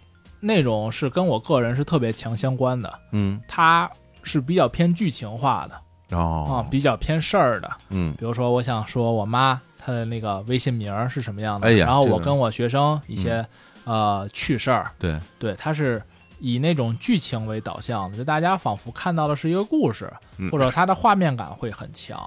[0.47, 3.41] 内容是跟我个人是特别强相关的，嗯。
[3.49, 3.91] 它
[4.23, 5.75] 是比较偏剧情化的
[6.17, 7.71] 啊哦，比较偏事儿的。
[7.89, 8.15] 嗯。
[8.19, 13.45] 比如说，我想说我妈她的那个微信名儿是什么样的，哎然后我跟我学生一些、
[13.85, 16.03] 呃趣事儿，对，对，它是
[16.39, 20.51] 以那种剧情为导向的，就大家仿佛看到的是一个故事，嗯。
[20.51, 22.19] 或者它的画面感会很强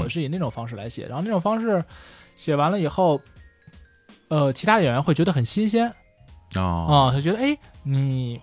[0.00, 1.84] 我是以那种方式来写，然后那种方式
[2.34, 3.20] 写完了以后，
[4.28, 5.92] 呃，其他演员会觉得很新鲜
[6.56, 8.40] 哦啊，他觉得哎，你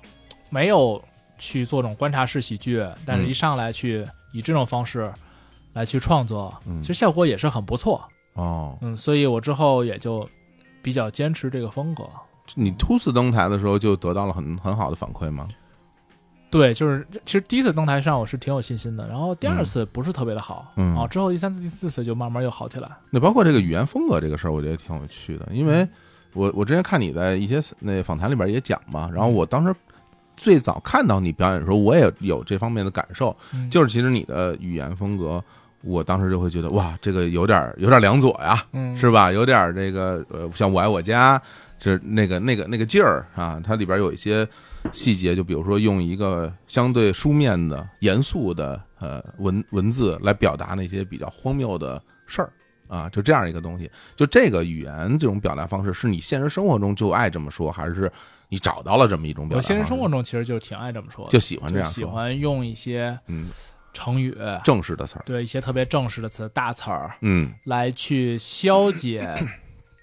[0.50, 1.02] 没有
[1.38, 5.12] 去做这种观察式喜剧，但是嗯一上来去以这种方式
[5.74, 8.04] 来去创作，嗯其实效果也是很不错。
[8.34, 10.28] 哦，嗯，所以我之后也就
[10.82, 12.04] 比较坚持这个风格。
[12.56, 15.48] 你初次登台的时候就得到了很很好的反馈吗？
[16.50, 22.88] 对，就是其实第一次登台上我是挺有信心的，然后第二次不是特别的好，嗯啊，之后第三次、第四次就慢慢又好起来。
[23.10, 25.88] 那包括这个语言风格这个事儿，我觉得挺有趣的，因嗯为
[26.34, 29.34] 我我之前看你在一些那访谈里边也讲嘛，然后嗯。
[29.34, 29.76] 我当时
[30.36, 33.70] 最早看到你表演的时候，我也有这方面的感受，嗯。
[33.70, 35.44] 就是其实你的语言风格，
[35.82, 39.32] 我当时就会觉得哇，这个有点有点梁左呀，嗯，是吧？
[39.32, 41.42] 有点这个呃，像我爱我家，
[41.78, 44.48] 就是那个那个那个劲儿啊，它里边有一些
[44.92, 52.52] 细节，就比如说用一个相对书面的、严肃的呃文文字来表达那些比较荒谬的事儿
[52.94, 53.90] 啊，就这样一个东西。
[54.16, 58.12] 就这个语言这种表达方式，是你现实生活中就爱这么说，还是
[58.50, 59.68] 你找到了这么一种表达方式？
[59.68, 63.50] 现实生活中其实就挺爱这么说的，就喜欢这样，喜欢用一些嗯
[63.94, 69.28] 成语，正式的词儿，对一些特别正式的词、大词儿嗯来去消解，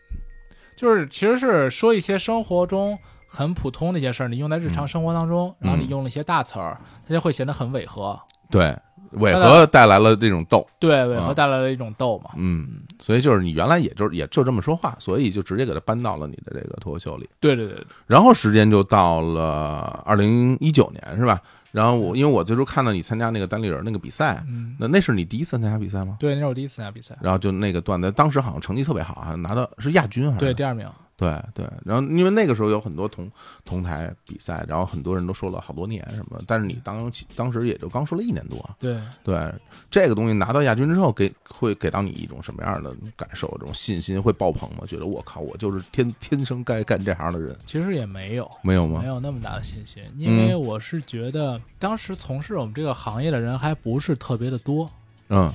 [0.77, 2.99] 就是其实是说一些生活中
[3.29, 8.21] 很普通的一些事儿，你用在日常生活当中，然后你用了一些大词儿，它就会显得很违和。
[8.51, 8.77] 对，
[9.13, 10.67] 违和带来了这种逗。
[10.79, 12.31] 对，违和啊带来了一种逗嘛。
[12.37, 17.29] 嗯，所以就是你原来也就也就这么说话，所以就直接给他搬到了你的这个脱口秀里。
[17.41, 21.39] 对对对对，然后时间就到了二零一九年，是吧？
[21.73, 26.17] 然后我因为我最初看到你参加那个单立人那个比赛，嗯，那那是你第一次参加比赛吗？
[26.19, 30.89] 对，那是我第一次参加比赛，然后就那个段子，当时好像成绩特别好，好像拿到是亚军还是对，第二名。
[31.21, 33.31] 对对，然后因为那个时候有很多同
[33.63, 39.53] 同台比赛，然后很多人都说了好多年什么，但是你当当时也就刚说了一年多，对，对
[39.91, 43.47] 这个东西拿到亚军之后，给会给到你一种什么样的感受？
[43.61, 44.85] 这种信心会爆棚吗？
[44.87, 49.07] 觉得我靠，我就是天天生该干这行的人，其实也没有，没有吗没？
[49.07, 54.91] 有那么大的信心，因为我是觉得当时从事我们这个行业的人还不是特别的多，
[55.29, 55.53] 嗯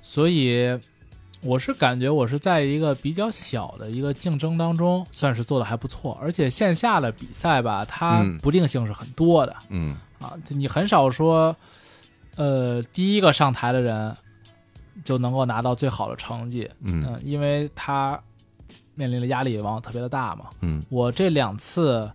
[0.00, 0.78] 所以
[1.42, 6.16] 我是感觉我是在一个比较小的一个竞争当中，算是做的还不错。
[6.20, 11.54] 而且线下的比赛吧，它嗯不定性是很多的、嗯啊，你很少说，
[12.36, 14.16] 呃，第一个上台的人
[15.02, 18.18] 就能够拿到最好的成绩，嗯嗯、因为他
[18.94, 20.46] 面临的压力往往特别的大嘛。
[20.60, 22.08] 嗯我这两次，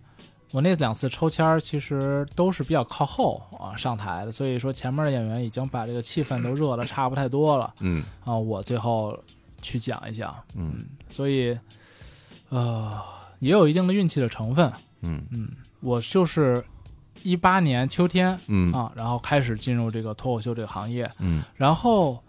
[0.50, 7.74] 我那两次抽签儿其实都是比较靠后啊上台的，所以说前面的演员已经把这个气氛都热的差不太多了。
[7.80, 8.02] 嗯。
[8.24, 9.18] 啊，我最后
[9.60, 10.86] 去讲一讲，嗯。
[11.10, 11.58] 所以
[12.48, 12.98] 呃
[13.40, 14.72] 也有一定的运气的成分。
[15.02, 15.22] 嗯。
[15.30, 16.64] 嗯，我就是
[17.22, 18.72] 一八年秋天嗯。
[18.72, 21.42] 啊，然后开始进入这个脱口秀这个行业，嗯。
[21.56, 22.22] 然后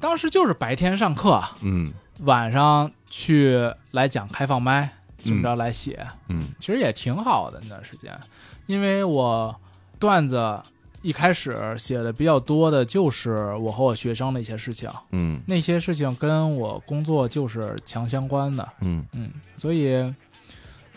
[0.00, 1.92] 当时就是白天上课，嗯。
[2.20, 4.90] 晚上去来讲开放麦，
[5.24, 6.06] 这么着来写。
[6.28, 6.48] 嗯。
[6.58, 8.18] 其实也挺好的那段时间，
[8.66, 9.54] 因为我
[9.98, 10.60] 段子
[11.02, 15.40] 一开始写的比较多的就是我和我学生的一些事情，嗯。
[15.46, 19.04] 那些事情跟我工作就是强相关的，嗯。
[19.12, 20.14] 嗯，所以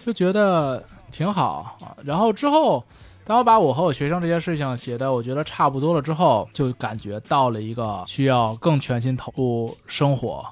[0.05, 1.77] 就觉得挺好。
[1.81, 1.95] 啊。
[2.03, 2.83] 然后之后，
[3.23, 10.45] 当我把我和我学生这些事情写的我觉得差不多了之后，就感觉到了一个需要更全心投入生活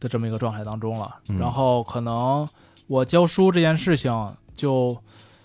[0.00, 1.14] 的这么一个状态当中了。
[1.28, 1.38] 嗯。
[1.38, 2.48] 然后可能
[2.88, 4.96] 我教书这件事情就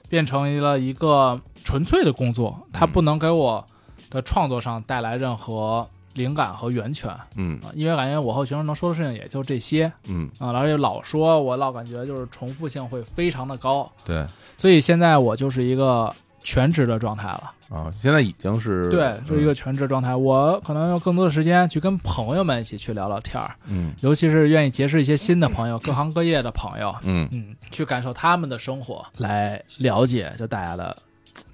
[0.10, 3.64] 变成了一个纯粹的工作，它不能给我
[4.10, 7.10] 的创作上带来任何灵感和源泉。
[7.12, 9.92] 啊，嗯因为感觉我和学生能说的事情也就这些。
[10.06, 14.26] 嗯，啊，而且老说，我老感觉就是重复性会非常的高，对。
[14.58, 17.52] 所以现在我就是一个全职的状态了。
[17.70, 20.16] 啊，现在已经是对，就是一个全职状态。
[20.16, 30.96] 我可能用更多的时间去跟朋友们一起去聊聊天儿，嗯尤其是愿意结识一些新的朋友，各行各业的朋友，嗯嗯，去感受他们的生活，来了解就大家的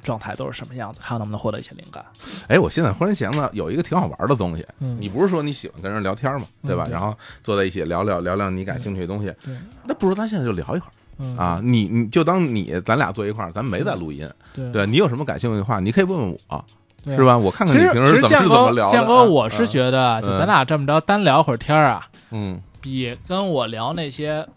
[0.03, 2.03] 状态都是什么样子，看能不能获得一些灵感。
[2.49, 6.83] 哎，我现在忽然想到有一个挺好玩的东西，嗯你不是说你喜欢跟人聊天嘛，对吧？
[6.83, 11.59] 嗯对然后坐在一起聊聊聊聊你感兴趣的东西，对，那不如咱现在就聊一会儿嗯啊！
[11.63, 16.65] 你你就当你咱俩坐一块儿，咱没在录音，对对你有什么感兴趣的话，你可以问问我，
[17.03, 17.37] 对是吧？
[17.37, 18.91] 我看看你平时怎么怎么聊的。
[18.91, 24.47] 建哥，啊我是觉得，就咱俩这么着单聊会儿天儿啊，嗯比跟我聊那些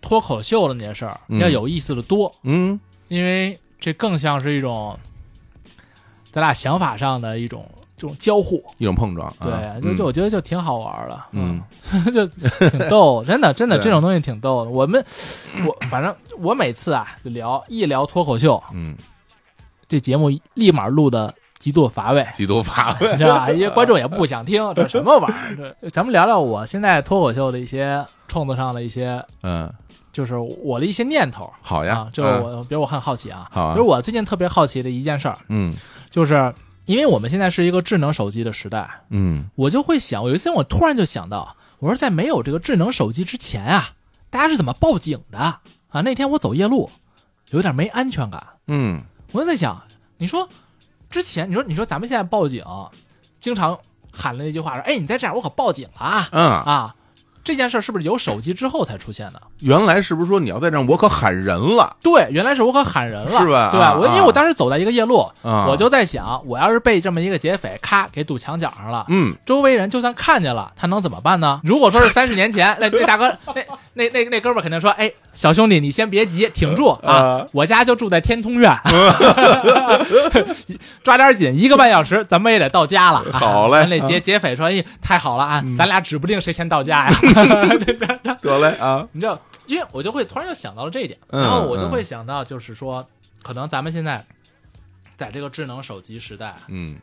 [0.00, 4.96] 脱口秀的那些事儿嗯要有意思的多，嗯因为这更像是一种
[6.30, 7.68] 咱俩想法上的一种
[8.02, 8.60] 这种交互。
[8.78, 9.46] 一种碰撞，啊
[9.80, 11.62] 对，就就我觉得就挺好玩的，嗯，
[12.12, 14.70] 就挺逗，真的 真的这种东西挺逗的。
[14.70, 15.04] 我们
[15.64, 18.96] 我反正我每次啊就聊一聊脱口秀，嗯，
[19.88, 22.26] 这节目立马录的极度乏味。
[22.34, 23.50] 极度乏味，你知道吧？
[23.52, 25.90] 因为观众也不想听， 这什么玩意儿？
[25.90, 29.72] 咱们聊聊我现在脱口秀的一些创作上的一些，嗯，
[30.12, 35.72] 就是我的一些念头好呀啊。，就是嗯我，比如我很好奇啊，好啊比如我最近特别好奇的一件事儿，嗯
[36.10, 36.52] 就是
[36.92, 43.88] 因为我们现在是一个智能手机的时代，嗯我就会想，我有一天我突然就想到，我说在没有这个智能手机之前啊，
[44.28, 46.02] 大家是怎么报警的啊？
[46.02, 46.90] 那天我走夜路，
[47.48, 49.02] 有点没安全感，嗯
[49.32, 49.82] 我就在想，
[50.18, 50.46] 你说
[51.08, 52.62] 之前，你说你说咱们现在报警，
[53.40, 53.78] 经常
[54.12, 56.94] 喊的那句话说，哎，你在这儿，我可报警了啊嗯，啊！
[57.44, 59.40] 这件事儿是不是有手机之后才出现的？
[59.60, 63.86] 原来是不是说你要在这儿，我可喊人了对，原来是我可喊人了，是吧对吧？
[63.86, 65.66] 啊我因为啊我当时走在一个夜路，啊？
[65.68, 71.60] 我就在想，我要是被这么一个劫匪咔给堵墙角上了，嗯周围人就算看见了，他能怎么办呢？
[71.64, 73.62] 如果说是三十年前， 那那大哥，那
[73.94, 77.46] 那那那哥们儿肯定说：“哎，小兄弟，你先别急，挺住啊啊！
[77.52, 78.74] 我家就住在天通苑，
[81.04, 83.18] 抓点紧，一个半小时，咱们也得到家了。
[83.32, 87.16] 啊”好嘞那劫劫匪说：“哎，太好了啊，咱俩指不定谁先到家呀。
[88.40, 93.06] 得嘞啊， ”你知道，因为我就会突然就想到了这一点，嗯然后我就会想到，就是说，
[93.42, 94.24] 可能咱们现在
[95.18, 96.96] 在这个智能手机时代嗯，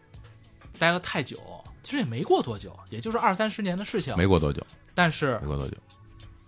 [0.80, 1.38] 待了太久，
[1.84, 4.16] 其实也没过多久，也就是二三十年的事情。
[4.18, 5.78] 没过多久，但是没过多久。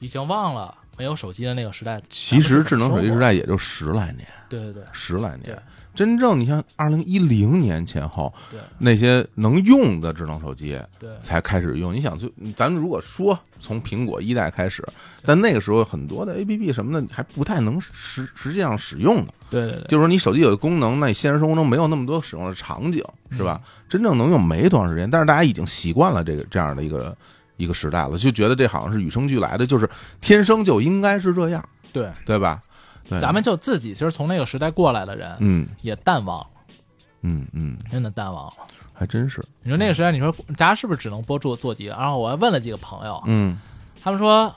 [0.01, 2.01] 已经忘了没有手机的那个时代。
[2.09, 5.57] 其实智能手机时代，也就十来年，对对对十来年。
[5.93, 11.93] 真正你像二零一零年前后，对那些能用的智能手机对才开始用。
[11.93, 14.87] 你想，就咱们如果说从苹果一代开始，
[15.25, 19.27] 但那个时候很多的 A P P 什么的还不太能实实际上使用呢。
[19.49, 23.59] 对对对，就是说，你手机有的功能，那你现实生活中没有那么多使用的场景，是吧？
[23.89, 27.15] 真正能用没多长时间，但是大家已经习惯了这个这样的一个
[27.61, 31.63] 一个时代了，就觉得这好像是与生俱来的，就是天生就应该是这样。
[31.93, 32.61] 对，对吧？
[33.07, 36.47] 对，咱们就自己其实从那个时代过来的人，嗯也淡忘了，
[37.21, 38.53] 嗯嗯，真的淡忘了。
[38.93, 41.91] 还真是，你说那个时代，你说大家是不是只能播做做几个？
[41.91, 43.59] 然后我还问了几个朋友，嗯
[44.01, 44.53] 他们说，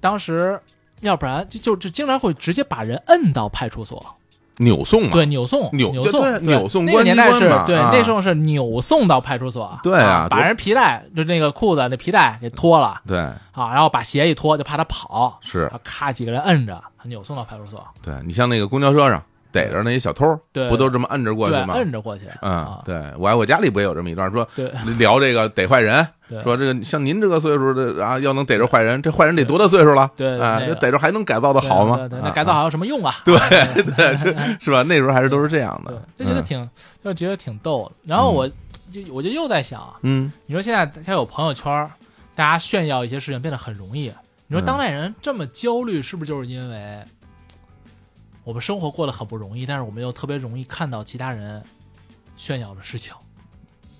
[0.00, 0.60] 当时
[1.00, 4.16] 要不然就就就经常会直接把人摁到派出所，
[4.60, 7.90] 扭送嘛，对，扭送扭扭送，对对那个扭送关年代是对，啊。
[7.92, 13.00] 那时候是扭送到派出所，对啊把人皮带就那个裤子那皮带给脱了。
[13.06, 15.70] 对，啊，然后把鞋一脱，就怕他跑，是。
[15.82, 21.74] 咔几个人摁着，扭送到派出所，对你像那个公交车上逮着那些小偷，对不都这么摁着过去，吗？
[21.74, 30.02] 摁着过去，嗯啊，，对我我家里不也有这么一段说对聊这个逮坏人，对说这个像您这个岁数的啊，要能逮着坏人，这坏人得多大岁数了？
[30.02, 32.08] 啊，对对那个这逮着还能改造的好吗？
[32.10, 33.14] 那啊改造好有什么用啊？
[33.24, 33.36] 对
[33.82, 34.82] 对， 是是吧？
[34.82, 36.68] 那时候还是都是这样的，，就觉得挺
[37.02, 37.92] 就觉得挺逗的。
[38.06, 38.48] 然后我
[38.92, 41.88] 就我就又在想，嗯你说现在他有朋友圈，
[42.34, 44.12] 大家炫耀一些事情变得很容易。
[44.46, 46.98] 你说嗯当代人这么焦虑，是不是就是因为
[48.44, 51.62] 我们生活过得很不容易，但是我们又特别容易看到其他人
[52.36, 53.14] 炫耀的事情，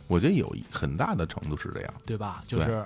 [0.06, 2.42] 我觉得有一很大的程度是这样，对吧？
[2.46, 2.84] 就是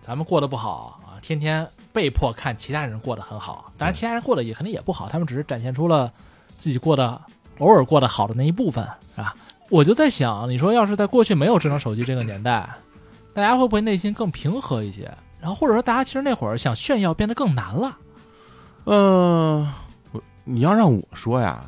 [0.00, 6.12] 咱们过得不好啊，天天被迫看其他人过得很好，当然其他人过得也肯定也不好，他们只是展现出了
[6.56, 7.20] 自己过得
[7.58, 8.84] 偶尔过得好的那一部分，
[9.14, 9.34] 是吧？
[9.70, 12.68] 我就在想，你说要是在过去没有智能手机这个年代，
[13.34, 15.12] 大家会不会内心更平和一些？
[15.40, 17.98] 然后或者说大家其实那会儿想炫耀变得更难了？
[18.86, 19.72] 嗯，我
[20.48, 21.62] 你要让我说呀，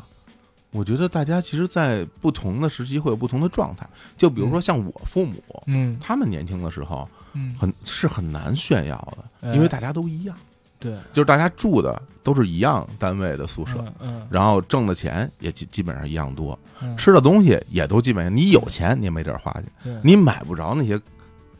[0.70, 3.86] 我觉得大家其实，在不同的时期会有不同的状态。
[4.16, 5.98] 就比如说像我父母，嗯。
[6.00, 10.36] 他们年轻的时候嗯，很是很难炫耀的，哎因为大家都一样，
[10.78, 14.26] 对，就是大家住的都是一样单位的宿舍，嗯嗯。
[14.30, 21.00] 然后挣的钱也基基本上一样多，嗯，吃的东西也都基本上，你有钱你也没地儿花去，你买不着那些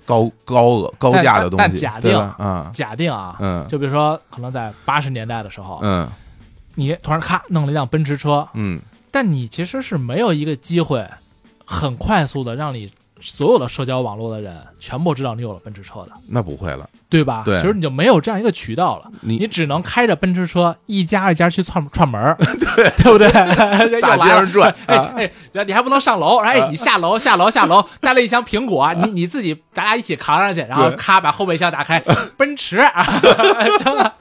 [0.06, 2.36] 高高额高价的东西，但假定对吧？
[2.38, 3.66] 啊，假定啊，嗯。
[3.68, 6.08] 就比如说可能在八十年代的时候，嗯
[6.74, 8.80] 你突然咔弄了一辆奔驰车，嗯，
[9.10, 11.06] 但你其实是没有一个机会，
[11.64, 17.42] 很快速的让你所有的社交网络的人全部知道你有了奔驰车的，那不会了，对吧？
[17.44, 17.60] 对。
[17.60, 22.90] 其实你就没有这样一个渠道了，你你只能开着奔驰车一家一家去串串门儿， 对。
[23.02, 23.28] 对不对？
[24.00, 25.12] 大街上转哎啊。
[25.16, 32.00] 哎，然后你还不能上楼，哎，你下楼下楼下楼，带了一箱苹果，你你自己咱俩一起扛上去，然后咔把后备箱打开，
[32.38, 33.04] 奔驰啊，
[33.84, 34.14] 真的，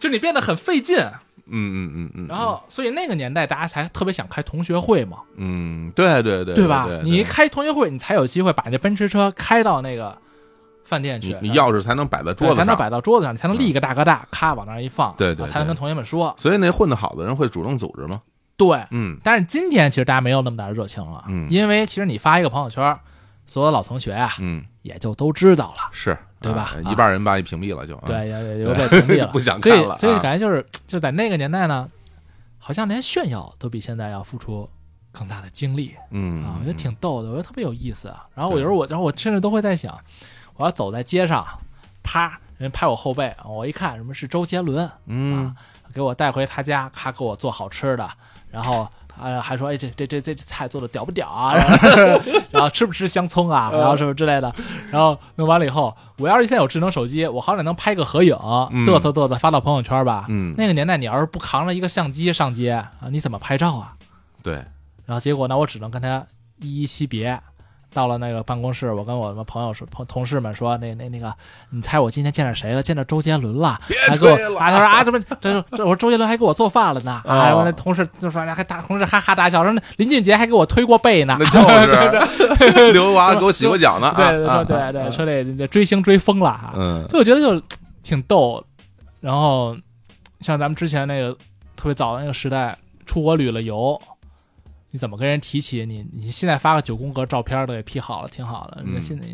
[0.00, 0.96] 就你变得很费劲。
[1.46, 6.86] 嗯嗯嗯嗯，然后，所以那个年代大家才特别想开同学会嘛，嗯，对对对，对吧？
[6.86, 10.16] 对你一开同学会，你才有机会把那奔驰车开到那个
[10.84, 11.36] 饭店去。
[11.42, 15.46] 你，钥匙才能摆在桌子上，才能摆到桌子上，你才能立一个大哥大，咔往那儿一放，对对对。
[15.46, 16.34] 才能跟同学们说。
[16.38, 18.20] 所以那混得好的人会主动组织吗？
[18.56, 19.18] 对，嗯。
[19.22, 21.46] 但是今天其实大家没有那么大的热情了，嗯。
[21.50, 22.96] 因为其实你发一个朋友圈，
[23.46, 26.74] 所有老同学啊嗯，也就都知道了，是，对吧？
[26.90, 30.18] 一半人把你屏蔽了就，啊，对，也也就被屏蔽了， 不想所以看了，所以啊。
[30.20, 31.88] 感觉就是就在那个年代呢，
[32.58, 34.68] 好像连炫耀都比现在要付出
[35.10, 35.94] 更大的精力。
[36.10, 38.26] 嗯啊，我觉得挺逗的，我觉得特别有意思啊。
[38.34, 39.98] 然后我有时候我，然后我甚至都会在想，
[40.56, 41.46] 我要走在街上，
[42.02, 45.46] 啪，人拍我后背，我一看什么是周杰伦，嗯。
[45.46, 45.56] 啊，
[45.92, 48.10] 给我带回他家，咔给我做好吃的，
[48.50, 51.54] 然后呃还说，哎这这这这菜做的屌不屌啊？
[51.54, 53.70] 然后 然后吃不吃香葱啊？
[53.72, 54.52] 然后什么之类的。
[54.90, 58.36] 然后弄完了以后，我要是现在有智能手机，我好歹能拍个合影，
[58.70, 60.26] 嗯嘚瑟嘚瑟发到朋友圈吧。
[60.28, 63.94] 嗯，那个年代，你要是不扛着一个相机上街啊，你怎么拍照啊？
[64.42, 64.54] 对，
[65.06, 66.24] 然后结果呢，我只能跟他
[66.60, 67.40] 依依惜别。
[67.94, 71.32] 到了那个办公室，我跟我们朋友说，朋同事们说，那那那个，
[71.70, 72.82] 你猜我今天见着谁了？
[72.82, 73.78] 见着周杰伦了，
[74.08, 77.22] 还给我啊，他说啊，怎么这这我说周杰伦还给我做饭了呢？
[77.24, 81.36] 啊，那同事就说还大同事哈哈大笑，说那林俊杰还给我推过背呢。
[81.38, 86.72] 那就是 刘娃给我洗过脚呢，啊对对啊对对说这这追星追疯了哈。
[86.76, 87.62] 嗯就我觉得就
[88.02, 88.62] 挺逗。
[89.20, 89.74] 然后
[90.40, 91.32] 像咱们之前那个
[91.76, 92.76] 特别早的那个时代，
[93.06, 93.98] 出国旅了游，
[94.94, 96.06] 你怎么跟人提起你？
[96.12, 98.80] 你现在发个九宫格照片都给 P 好了，挺好的。
[98.86, 99.26] 那嗯现在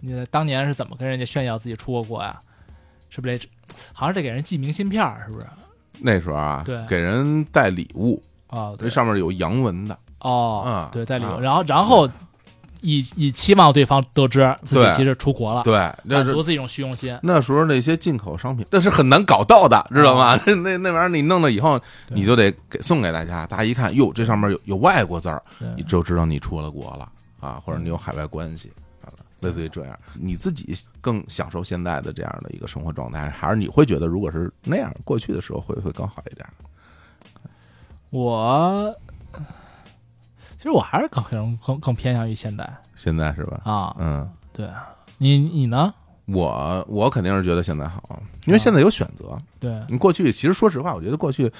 [0.00, 2.40] 你当年是怎么跟人家炫耀自己出过国呀？
[3.10, 3.48] 是不是得
[3.92, 5.22] 好像得给人寄明信片儿？
[5.24, 5.46] 是不是？
[6.00, 12.10] 那时候啊，对给人带礼物，啊，对这，上面有洋文的，哦嗯，对，在里头，啊然后然后
[12.84, 15.72] 以以期望对方得知自己其实出国了，对，
[16.04, 17.18] 满足自己一种虚荣心。
[17.22, 20.38] 那时候那些进口商品，那是很难搞到的，知道吗？
[20.46, 27.08] 那那那玩意儿你弄了以后，你就得给送给大家，大家一看，哟，这上面有有外国字儿，对你就知道你出了国了
[27.40, 28.70] 啊，或者你有海外关系，
[29.02, 29.08] 啊
[29.40, 29.98] 类似于这样。
[30.12, 36.46] 你自己更享受现在的这样的一个生活状态，还是你会觉得如果是那样过去的时候会会更好一点？
[38.10, 39.03] 我其
[40.64, 43.60] 实我还是更更更更偏向于现代现在是吧？
[43.64, 44.68] 啊，嗯，对
[45.18, 45.94] 你你呢？
[46.26, 49.36] 我我肯定是觉得现在好，因为现在有选择。
[49.60, 51.52] 对，你过去其实说实话，我觉得过去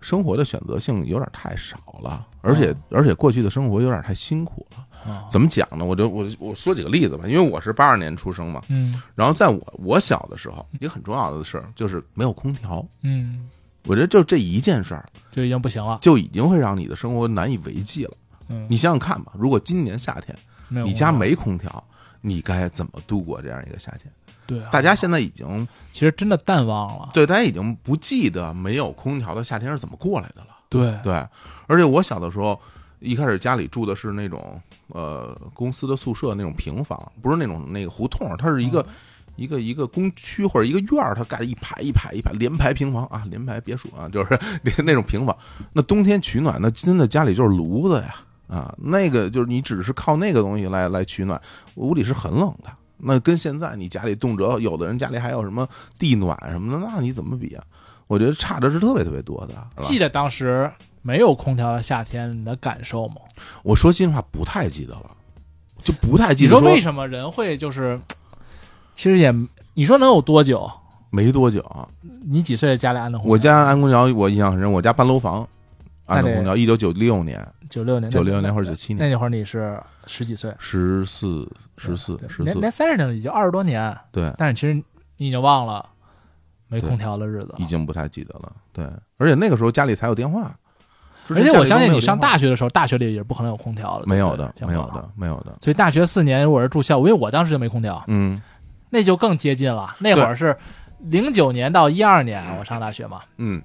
[0.00, 5.12] 生活的选择性有点太少了，而且而且过去的生活有点太辛苦了。
[5.12, 5.84] 啊，怎么讲呢？
[5.84, 12.86] 我就我我说几个例子吧，因为我是八二年出生嘛，嗯然后在我我小的时候，一个很重要的事儿就是没有空调。
[13.02, 13.50] 嗯，
[13.84, 15.98] 我觉得就这一件事儿，就已经不行了。
[16.00, 18.12] 就已经会让你的生活难以为继了。
[18.48, 20.36] 嗯，你想想看吧，如果今年夏天
[20.84, 21.82] 你家没空调，
[22.20, 24.12] 你该怎么度过这样一个夏天？
[24.46, 27.10] 对啊，大家现在已经其实真的淡忘了。
[27.14, 30.48] 对大家已经不记得没有空调的夏天是怎么过来的了。
[30.68, 31.14] 对对，
[31.66, 32.60] 而且我小的时候，
[33.00, 38.94] 一开始家里住的是那种呃公司的宿舍那种平房，不是那种那个胡同，它是一个、嗯
[39.36, 44.38] 一个一个工区或者一个院儿，它盖了一排一排一排连排平房啊，连排别墅啊，就是
[44.84, 45.36] 那种平房。
[45.72, 48.14] 那冬天取暖，那真的家里就是炉子呀
[48.46, 51.40] 啊，那个就是你只是靠那个东西来来取暖，
[51.76, 52.70] 屋里是很冷的。
[52.98, 55.68] 那跟现在你家里动辄有的人家里还有什么
[55.98, 57.62] 地暖什么的，那你怎么比啊？
[58.06, 59.82] 我觉得差的是特别特别多的。
[59.82, 60.70] 记得当时
[61.02, 63.16] 没有空调的夏天，你的感受吗？
[63.62, 65.10] 我说心里话不太记得了，
[65.78, 68.00] 就不太记得你得说为什么人会就是，
[68.94, 69.34] 其实也
[69.74, 70.70] 你说能有多久？
[71.10, 71.88] 没多久啊。
[72.26, 73.32] 你几岁家里安的空调？
[73.32, 74.70] 我家安空调，我印象很深。
[74.70, 75.46] 我家搬楼房
[76.06, 84.74] 安的那得空调，一九九六年、九六年，九六年或者九七年，那那会儿你是十几岁，十四、十四、十四连连，三十年了，已经二十多年，对，但是其实
[85.18, 85.84] 你已经忘了
[86.68, 87.66] 没空调的日子已。
[87.66, 88.52] 经不太记得了。
[88.72, 88.84] 对，
[89.16, 90.54] 而且那个时候家里才有电话，
[91.30, 94.82] 而且我相信你上大大学的时候，大学里也不可能有空调的，没有的，没有。
[94.88, 95.56] 的，没有的。
[95.60, 98.40] 所以大学四年我是住校，因为我当时就没空调，嗯
[98.90, 99.96] 那就更接近了。
[99.98, 100.56] 那会儿是
[101.00, 103.60] 零九年到一二年，我上大学嘛，嗯，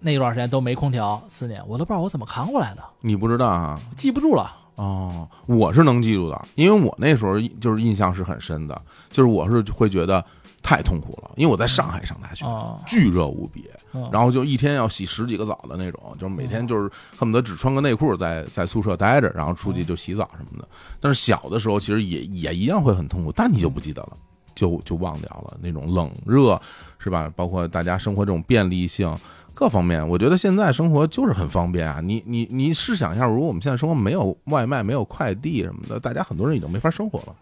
[0.00, 3.80] 那段时间都没空调，四年我都不知道我怎么扛过来的，你不知道啊？
[3.96, 4.54] 记不住了。
[4.76, 8.80] 哦，我是能记住的，因为我那时候就是印象是很深的，
[9.10, 10.24] 就是我是会觉得
[10.62, 20.68] 太痛苦了，因为我在上海上大学，哦，巨热无比，嗯然后就一天要洗十几个澡的那种，就是每天就是恨不得只穿个内裤在在宿舍待着，然后出去就洗澡什么的。
[21.00, 24.16] 但是小的时候其实也也一样会很痛苦，但你就不记得了，
[24.54, 26.60] 就就忘掉了那种冷热
[26.98, 27.28] 是吧？
[27.34, 29.12] 包括大家生活这种便利性。
[29.58, 31.98] 各方面，我觉得现在生活就是很方便啊！
[32.00, 37.34] 你你你试想一下，如果我们现在生活没有外卖、没有快递什么的，大家很多人已经没法生活了。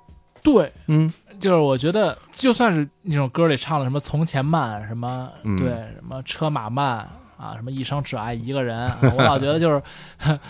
[0.42, 7.06] 对，嗯，就是我觉得，就算是那种歌里唱的什么“从前慢”，什么、嗯对什么车马慢
[7.36, 9.82] 啊，什么一生只爱一个人， 啊我老觉得就是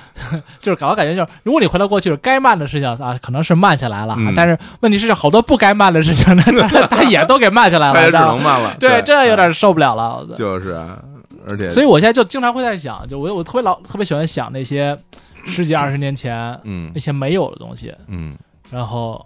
[0.61, 8.35] 就是搞感觉就是，如果你回到过去，该慢的事情啊，可能是慢下来了，嗯但是问题是好多不该慢的事情呢， 它它也都给慢下来了，他也只知道吗？
[8.37, 8.77] 能慢了。
[8.79, 10.25] 对，这有点点受不了了。
[10.37, 11.03] 就是啊，
[11.47, 14.99] 而且所以我现在就经常会在想，就我我特别老特别喜欢想那些
[15.45, 18.37] 十几二十年前嗯那些没有的东西，嗯
[18.71, 19.25] 然后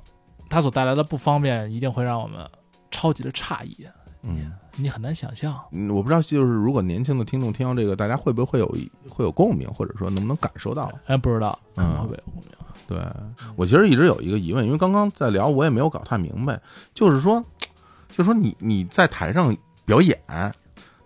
[0.49, 2.47] 它所带来的不方便，一定会让我们
[2.91, 3.77] 超级的诧异，
[4.23, 4.53] 嗯。
[4.77, 5.61] 你很难想象。
[5.73, 8.67] 嗯，我不知道，就是如果年轻的听众听到这个，大家会不会有
[9.11, 10.91] 会有共鸣，或者说能不能感受到？
[11.07, 12.53] 哎，不知道，嗯会不会有共鸣？
[12.87, 12.99] 对
[13.57, 16.59] 我其实一直有一个疑问，因为刚刚在聊，我也没有搞太明白，
[16.95, 17.45] 就是说，
[18.11, 19.55] 就是说你你在台上
[19.85, 20.19] 表演，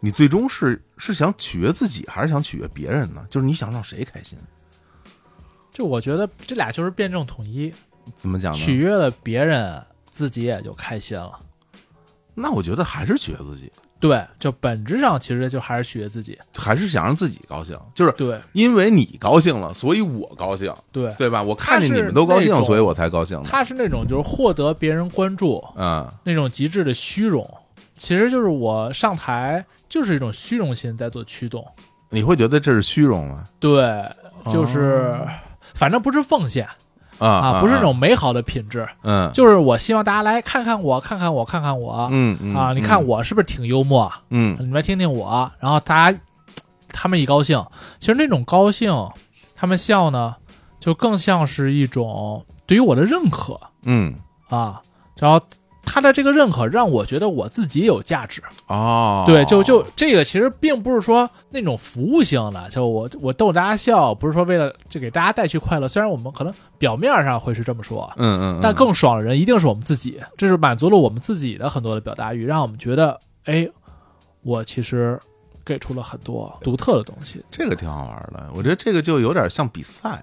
[0.04, 3.24] 你最终是是想取悦自己，还是想取悦别人呢？
[3.30, 4.38] 就是你想让谁开心？
[5.72, 7.72] 就我觉得这俩就是辩证统一，
[8.14, 8.58] 怎么讲呢？
[8.58, 11.40] 取悦了别人，自己也就开心了。
[12.34, 16.38] 那我觉得还是取悦自己，对，就本质上其实就还是取悦自己。
[16.54, 21.42] 还是想让自己高兴，就是对因为你高兴了，所以我高兴，对，对吧？
[21.42, 23.42] 我看见你们都高兴所以我才高兴。
[23.42, 27.48] 他是那种就是获得别人关注嗯那种极致的虚荣，
[27.96, 29.64] 其实就是我上台
[29.94, 31.64] 就是一种虚荣心在做驱动。
[32.10, 33.44] 你会觉得这是虚荣吗？
[33.60, 34.04] 对，
[34.50, 35.16] 就是、
[35.72, 36.66] 反正不是奉献
[37.18, 42.72] 啊啊，不是那种美好的品质，嗯，就是我希望大家来看看我，看看我，看看我、嗯嗯啊！
[42.72, 44.12] 你看我是不是挺幽默？
[44.30, 46.18] 嗯你们来听听我，然后大家
[46.88, 47.64] 他们一高兴，
[48.00, 48.92] 其实那种高兴，
[49.54, 50.34] 他们笑呢，
[50.80, 54.12] 就更像是一种对于我的认可嗯
[54.48, 54.82] 啊。
[55.20, 55.40] 然后
[55.84, 58.42] 他的这个认可让我觉得我自己有价值。
[58.66, 65.86] 哦，对，就就这个其实并不是说那种服务性的，就我我逗大家笑，不是说为了就给大家带去快乐。
[65.86, 73.68] 虽然我们可能表面上会是这么说，嗯嗯，嗯但更爽的人一定是我们自己，这是满足了我们自己的很多的表达欲，让我们觉得，哎，
[74.42, 75.18] 我其实
[75.64, 77.44] 给出了很多独特的东西。
[77.50, 78.50] 这个挺好玩的。
[78.54, 80.22] 我觉得这个就有点像比赛，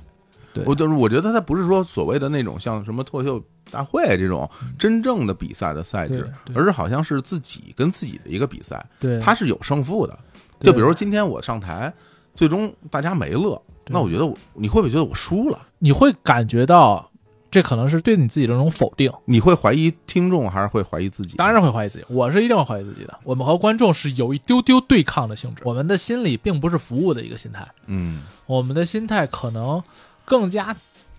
[0.54, 10.18] 对我就是我觉得它不是说所谓的那种像什么脱口秀大会这种真正的比赛的赛制，而是好像是自己跟自己的一个比赛，对，它是有胜负的。
[10.60, 11.91] 就比如今天我上台，
[12.36, 15.60] 最终大家没乐，那我觉得我你会不会觉得我输了？
[15.80, 17.10] 你会感觉到
[17.49, 19.12] 这可能是对你自己的一种否定。
[19.26, 21.36] 你会怀疑听众，还是会怀疑自己？
[21.38, 23.20] 当然会怀疑自己，我是一定会怀疑自己的。
[23.24, 29.82] 我们和观众是有一丢丢对抗的性质，我们的心理并不是服务的一个心态，嗯我们的心态可能
[30.26, 30.76] 更加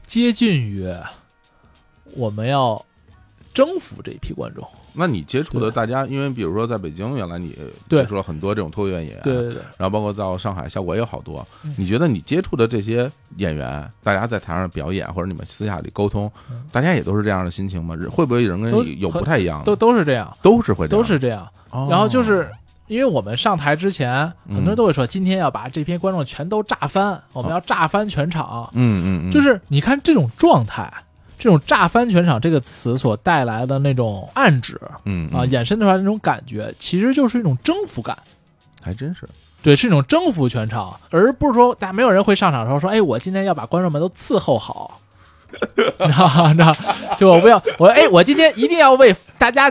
[0.06, 0.86] 接近于
[2.14, 2.84] 我们要
[3.54, 4.66] 征服这一批观众。
[4.94, 7.56] 那你接触的大家，因为比如说在北京，原来你
[7.88, 11.74] 接触了很多这种脱口秀演员，对对对，然后包括到上海，效果也有好多嗯。
[11.78, 16.30] 你觉得你接触的这些演员，大家在台上表演，或者你们私下里沟通，
[16.70, 17.96] 大家也都是这样的心情吗？
[18.10, 19.64] 会不会人跟有不太一样的？
[19.64, 21.48] 都都是这样，都是会这样都是这样。
[21.70, 22.50] 哦然后就是
[22.92, 24.12] 因为我们上台之前，
[24.48, 28.70] 嗯很多人都会说，今天要把这批观众全都炸翻，我们要炸翻全场。
[28.74, 30.92] 嗯嗯嗯，就是你看这种状态，
[31.38, 38.16] 这种“炸翻全场”这个词所带来的那种暗指嗯啊，嗯衍生出来的那种感觉，其实就是一种征服感。
[38.80, 39.28] 还真是
[39.62, 45.00] 对，是一种征服全场，而不是说大家没有人会上场的时候说，哎，我今天要把观众们都伺候好，
[46.00, 46.48] 你知道吗？
[46.52, 46.76] 你知道，
[47.16, 49.70] 就我不要我哎，我今天一定要为大家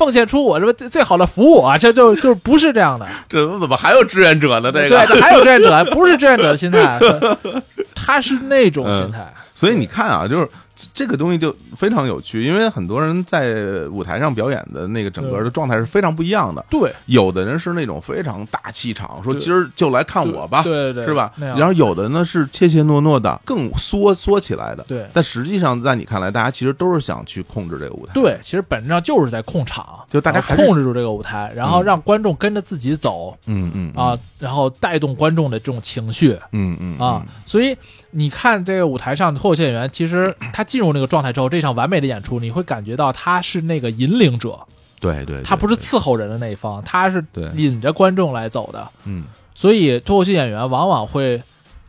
[0.00, 1.76] 奉献出我这最最好的服务啊！
[1.76, 4.72] 这就就是不是这样的， 这怎么还有志愿者呢？
[4.72, 6.98] 这，个，对还有志愿者，不是志愿者的心态，
[7.94, 10.48] 他是那种心态，所以你看啊，就是
[10.94, 16.64] 这个东西就非常有趣，因为很多人在舞台上表演的那个整个的状态是非常不一样的。
[16.70, 21.32] 对，有的人是那种非常大气场，说今儿就来看我吧，对对对，是吧？
[21.38, 24.82] 然后有的呢是怯怯懦懦的，更缩缩起来的。
[24.84, 28.14] 对但实际上在你看来，大家其实都是想去控制这个舞台。
[28.14, 36.38] 对，其实本质上就是在控场，就大家还控制住这个舞台，然后让观众跟着自己走嗯嗯啊，然后带动观众的这种情绪。
[36.52, 37.76] 嗯嗯啊，所以
[38.12, 44.58] 你看这个舞台上的脱口秀演员，其实 他进入那个状态之后，这场完美的演出，你会感觉到他是那个引领者，
[45.00, 48.88] 对对，对他不是伺候人的那一方，他是对引着观众来走的。
[49.04, 51.42] 嗯所以脱口秀演员往往会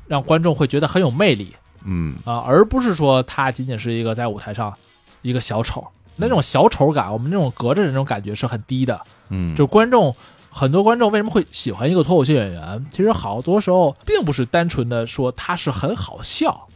[0.07, 1.55] 让观众会觉得很有魅力
[1.86, 4.74] 嗯啊，而不是说他仅仅是一个在舞台上
[5.22, 5.86] 一个小丑。
[6.17, 8.99] 那种小丑感，我们那种隔着的那种感觉是很低的。
[9.30, 10.13] 嗯，就观众
[10.54, 12.86] 很多观众为什么会喜欢一个脱口秀演员？
[12.91, 16.68] 其实好多时候并不是单纯的说他是很好笑，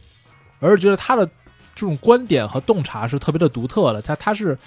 [0.60, 1.26] 而是觉得他的
[1.74, 4.58] 这种观点和洞察是特别的独特的，他他是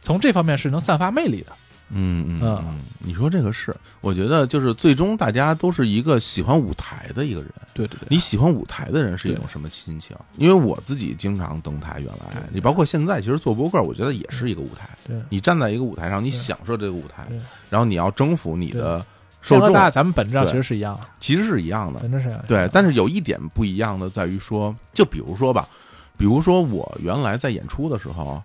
[0.00, 1.52] 从这方面是能散发魅力的。
[1.88, 7.50] 嗯嗯你说这个是，我觉得就是最终大家都是一个喜欢舞台的一个人。
[7.72, 10.16] 对对对，你喜欢舞台的人是一种什么心情？
[10.36, 14.88] 因为我自己经常登台，原来你包括现在，其实做播客，我觉得也是一个舞台。
[15.06, 15.16] 对。
[15.28, 17.28] 你站在一个舞台上，你享受这个舞台，
[17.70, 19.04] 然后你要征服你的
[19.42, 19.72] 受众。
[19.72, 22.00] 咱，们本质上其实是一样的，其实是一样的。
[22.00, 22.48] 本质是一样的。
[22.48, 25.68] 对，但是有一点不一样的在于说，就比如说吧，
[26.16, 28.42] 比如说我原来在演出的时候，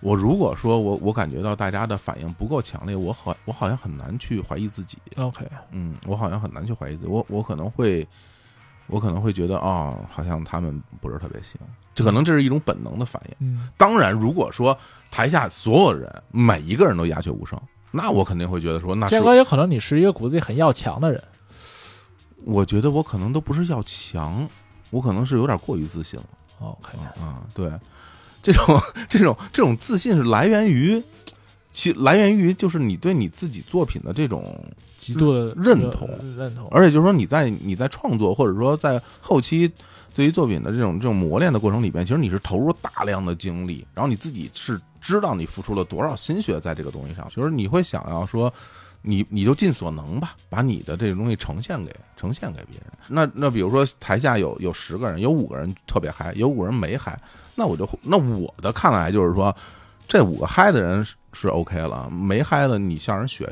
[0.00, 4.98] 我如果说我我感觉到大家的反应不够强烈，我好我好像很难去怀疑自己。
[5.16, 8.06] OK，嗯，我好像很难去怀疑自己，我我可能会，
[8.86, 11.60] 我可能会觉得哦，好像他们不是特别行，
[11.94, 13.36] 这可能这是一种本能的反应。
[13.40, 14.78] 嗯，当然，如果说
[15.10, 21.22] 台下所有人每一个人都鸦雀无声，那我肯定会觉得说，那是建哥有可能你是一个骨子里很要强的人。
[22.44, 24.48] 我觉得我可能都不是要强，
[24.90, 26.26] 我可能是有点过于自信了
[26.60, 27.42] OK，啊。
[27.52, 27.68] 对，
[28.42, 31.02] 这种这种这种自信是来源于，
[31.72, 34.64] 其来源于就是你对你自己作品的这种
[34.96, 36.68] 极度的认同认同。
[36.70, 39.70] 而且就是说你在你在创作或者说在后期
[40.14, 48.52] 对于作品的这种这种磨练的过程里边，其实你是投入大量的精力，然后你自己是知道你付出了多少心血在这个东西上，就是你会想要说。
[49.02, 52.86] 你你就尽所能吧，把你的这个东西呈现给呈现给别人。
[53.08, 57.18] 那那比如说台下有有十个人，有五个人特别嗨，有五个人没嗨，
[57.54, 59.54] 那我就会那我的看来就是说，
[60.06, 63.44] 这五个嗨的人是是 OK 了，没嗨的你向人学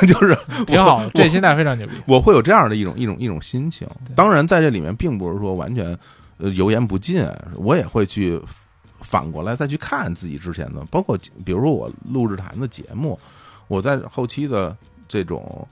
[0.00, 0.36] 学， 就是
[0.66, 1.92] 挺好，这心态非常牛逼。
[2.06, 3.86] 我会有这样的一种一种一种心情。
[4.16, 5.96] 当然，在这里面并不是说完全
[6.38, 7.24] 呃油盐不进，
[7.56, 8.40] 我也会去
[9.00, 13.18] 反过来再去看自己之前的，包括比如说我录制台的节目，
[13.68, 15.66] 我在后期的这种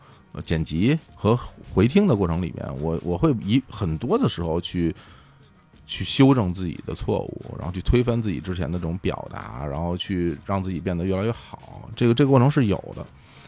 [0.45, 1.37] 剪辑和
[1.73, 4.95] 回听的过程里面，我我会以很多的时候去。
[5.89, 11.89] 去修正自己的错误，然后去推翻自己之前的这种表达，然后去让自己变得越来越好。
[11.95, 13.07] 这个这个过程是有的，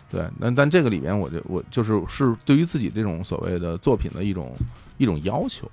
[0.08, 0.24] 对。
[0.38, 4.56] 那但这个里面，我就我就是是对于自己这种所谓的作品的一种
[4.98, 5.68] 一种要求，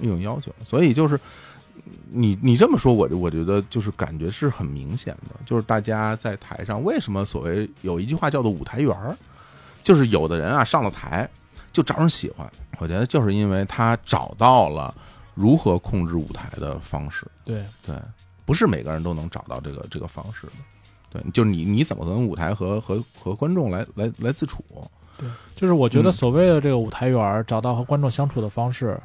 [0.00, 0.52] 一种要求。
[0.64, 1.16] 所以就是
[2.10, 9.16] 你你这么说，我就我觉得就是感觉是很明显的，就是大家在台上为什么所谓有一句话叫做舞台缘儿，
[9.82, 11.28] 就是有的人啊上了台
[11.72, 14.94] 就招人喜欢，我觉得就是因为他找到了。
[15.32, 17.24] 如何控制舞台的方式？
[17.46, 17.96] 对对，
[18.44, 20.52] 不是每个人都能找到这个这个方式的。
[21.08, 24.62] 对，就是你你怎么跟舞台和和和观众来来来自处？
[25.16, 25.26] 对，
[25.56, 29.00] 就是我觉得嗯所谓的这个舞台缘儿，找到和观众相处的方式，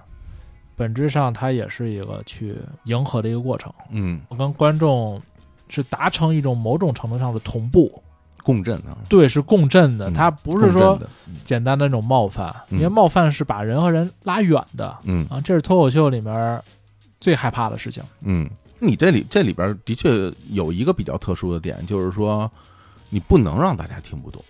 [0.76, 5.22] 本质上它也是一个去迎合的一个过程，嗯，我跟观众
[5.70, 8.02] 是达成一种某种程度上的同步，
[8.44, 11.00] 共振啊，对，是共振的，嗯它不是说
[11.44, 12.78] 简单的那种冒犯，嗯。
[12.78, 15.26] 因为冒犯是把人和人拉远的嗯。
[15.30, 16.62] 啊，这是脱口秀里面
[17.20, 18.04] 最害怕的事情。
[18.22, 18.50] 嗯，
[18.80, 22.52] 你这里这里边的确有一个比较特殊的点，就是说
[23.10, 24.44] 你不能让大家听不懂。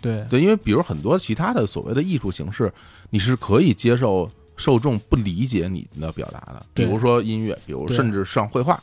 [0.00, 0.24] 对。
[0.30, 2.72] 对，因为比如很多其他的所谓的艺术形式，
[3.10, 8.82] 你是可以接受受众不理解你的表达的，比如说音乐，比如甚至上绘画，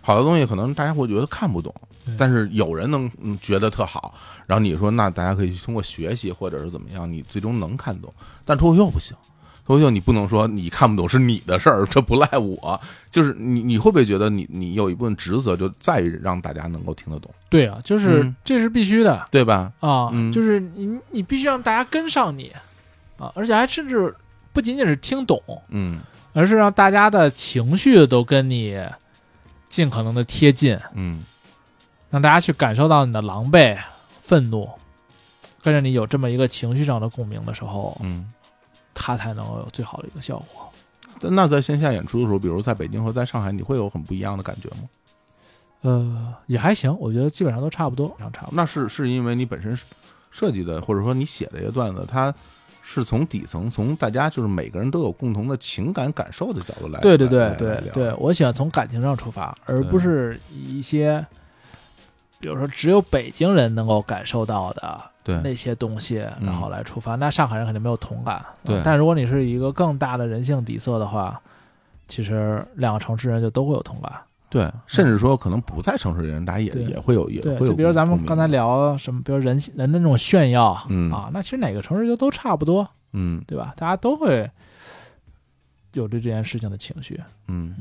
[0.00, 1.74] 好多东西可能大家会觉得看不懂，
[2.18, 4.14] 但是有人能嗯觉得特好，
[4.46, 8.12] 然后你说那大家可以通过学习或者是怎么样，你最终能看懂，
[8.44, 9.16] 但脱口秀不行。
[9.64, 12.80] 脱口秀你不能说你看不懂是你的事儿，这不赖我。
[13.12, 19.72] 就是你你会不会觉得你你有一部分职责就在于让大家能够听得懂，对啊，就是、嗯这是必须的对吧？
[19.78, 22.50] 啊，嗯就是你你必须让大家跟上你
[23.18, 24.12] 啊，而且还甚至
[24.52, 26.00] 不仅仅是听懂，嗯
[26.32, 28.78] 而是让大家的情绪都跟你
[29.68, 31.24] 尽可能的贴近，嗯
[32.10, 33.78] 让大家去感受到你的狼狈、
[34.20, 34.68] 愤怒，
[35.62, 38.32] 跟着你有这么一个情绪上的共鸣的时候，嗯。
[38.94, 40.70] 它才能够有最好的一个效果。
[41.30, 44.82] 那在线下演出的时候，比如在北京和在上海，你会有很不一样的感觉吗？
[45.80, 48.50] 呃，也还行，我觉得基本上都差不多，差不多。
[48.52, 49.76] 那是是因为你本身
[50.30, 52.32] 设计的，或者说你写的一个段子，它
[52.82, 57.00] 是从底层，从大家就是每个人都有共同的情感感受的角度来。
[57.00, 61.24] 对对对对对，我喜欢从感情上出发，而不是以一些，
[62.40, 65.00] 比如说只有北京人能够感受到的
[65.42, 67.14] 那些东西，嗯然后来出发。
[67.14, 68.44] 那上海人肯定没有同感。
[68.64, 71.40] 对但如果你是一个更大的人性底色的话，
[72.08, 74.12] 其实两个城市人就都会有同感。
[74.52, 77.68] 对，甚至说可能不在城市的人，大家也也会有也对，会有。
[77.68, 83.72] 就比如咱们刚才，聊什么，比如人人的那种炫耀，嗯啊，那其实哪个城市就都差不多，嗯对吧？
[83.78, 84.46] 大家都会
[85.94, 87.18] 有对这件事情的情绪。
[87.48, 87.74] 嗯，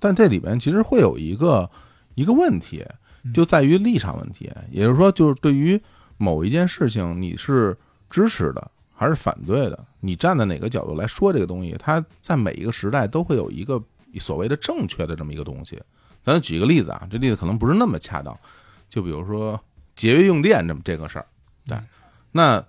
[0.00, 1.70] 但这里边其实会有一个
[2.16, 2.84] 一个问题，
[3.22, 5.80] 嗯就在于立场问题，也就是说，就是对于
[6.16, 7.78] 某一件事情，你是
[8.10, 9.78] 支持的还是反对的？
[10.00, 11.76] 你站在哪个角度来说这个东西？
[11.78, 13.80] 它在每一个时代都会有一个
[14.18, 15.80] 所谓的正确的这么一个东西。
[16.24, 18.36] 咱举个例子啊，这例子可能不是那么恰当，
[18.88, 19.60] 就比如说
[19.94, 21.26] 节约用电这么这个事儿，
[21.66, 21.78] 对，
[22.32, 22.64] 那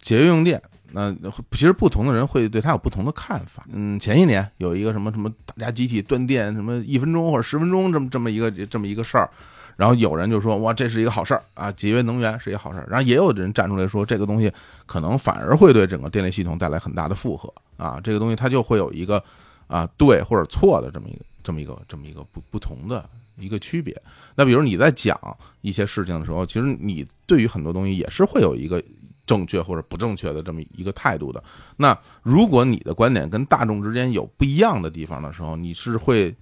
[0.00, 0.60] 节约用电。
[0.96, 1.12] 那
[1.50, 3.66] 其实不同的人会对他有不同的看法。
[3.72, 9.28] 嗯，前些年有一个什么什么大家集体断电，什么一分钟或者十分钟这么这么一个这么一个事儿，
[9.74, 12.86] 然后有人就说哇这是一个好事儿啊，节约能源是一个好事儿。
[12.88, 14.52] 然后也有人站出来说这个东西
[14.86, 19.20] 可能反而会对整个电力系统带来很大的负荷啊，这个东西它就会有一个
[19.66, 23.96] 啊对或者错的这么一个这么一个这么一个不不同的一个区别。
[24.34, 25.16] 那比如你在讲
[25.60, 28.82] 一些事情的时候，其实你对于很多东西也是会有一个。
[29.26, 31.42] 正确或者不正确的这么一个态度的。
[31.78, 36.36] 那如果你的观点跟大众之间有不一样的地方的时候，你是会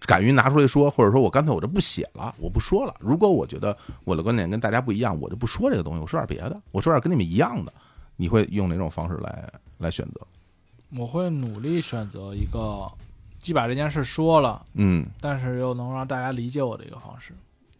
[0.00, 2.92] 敢于拿出来说，或者说我干脆我就不写了，我不说了。
[2.98, 7.72] 如果我觉得我的观点跟大家不一样，我就不说这个东西，我说点别的，我说点跟你们一样的。
[8.16, 10.20] 你会用哪种方式来来选择？
[10.96, 12.90] 我会努力选择一个
[13.38, 17.32] 既把这件事说了，嗯，但是又能让大家理解我的一个方式。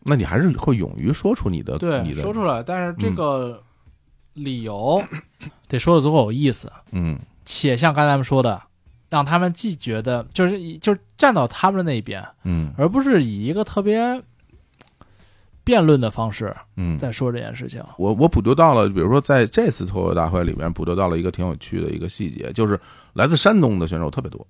[0.05, 3.63] 那你还是会勇于说出你的对你，的说出来，但是这个
[4.33, 5.03] 理由
[5.67, 8.63] 得说的足够有意思，嗯且像刚才咱们说的，
[9.09, 14.23] 让他们既觉得就是以就是站到他们的那一边，嗯而不是以一个特别
[15.65, 16.97] 辩论的方式嗯。
[16.99, 17.83] 在说这件事情。
[17.99, 22.81] 我我捕捉到了，比如说在这次脱口秀大会里面捕捉到了一个挺有趣的一个细节，就是
[23.13, 24.47] 来自山东的选手特别多。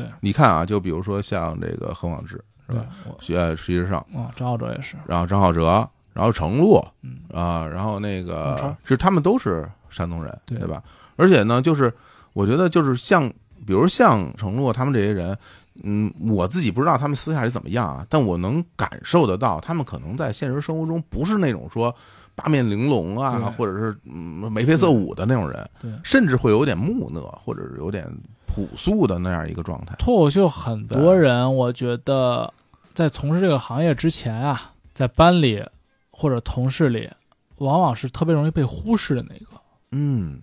[0.00, 0.04] 对。
[0.20, 2.86] 你看啊，就比如说像这个何广智是吧？，
[3.20, 7.18] 徐呃，实际上，啊，张浩哲也是，然后张浩哲，然后程璐嗯。
[7.32, 10.58] 啊，然后那个川是他们都是山东人，对。
[10.58, 10.82] 对吧？
[11.16, 11.92] 而且呢，就是
[12.34, 13.26] 我觉得就是像，
[13.66, 15.36] 比如像程璐他们这些人，
[15.82, 21.94] 嗯，我自己不知道他们私下里怎么样啊，但我能感受得到，他们可能在现实生活中不是那种说
[22.34, 25.90] 八面玲珑啊，或者是嗯眉飞色舞的那种人，对。
[26.04, 28.06] 甚至会有点木讷，或者是有点
[28.46, 29.94] 朴素的那样一个状态。
[29.98, 32.52] 脱口秀很多人，我觉得
[32.94, 35.64] 在从事这个行业之前啊，在班里
[36.10, 37.10] 或者同事里，
[37.56, 39.46] 往往是特别容易被忽视的那个。
[39.92, 40.40] 嗯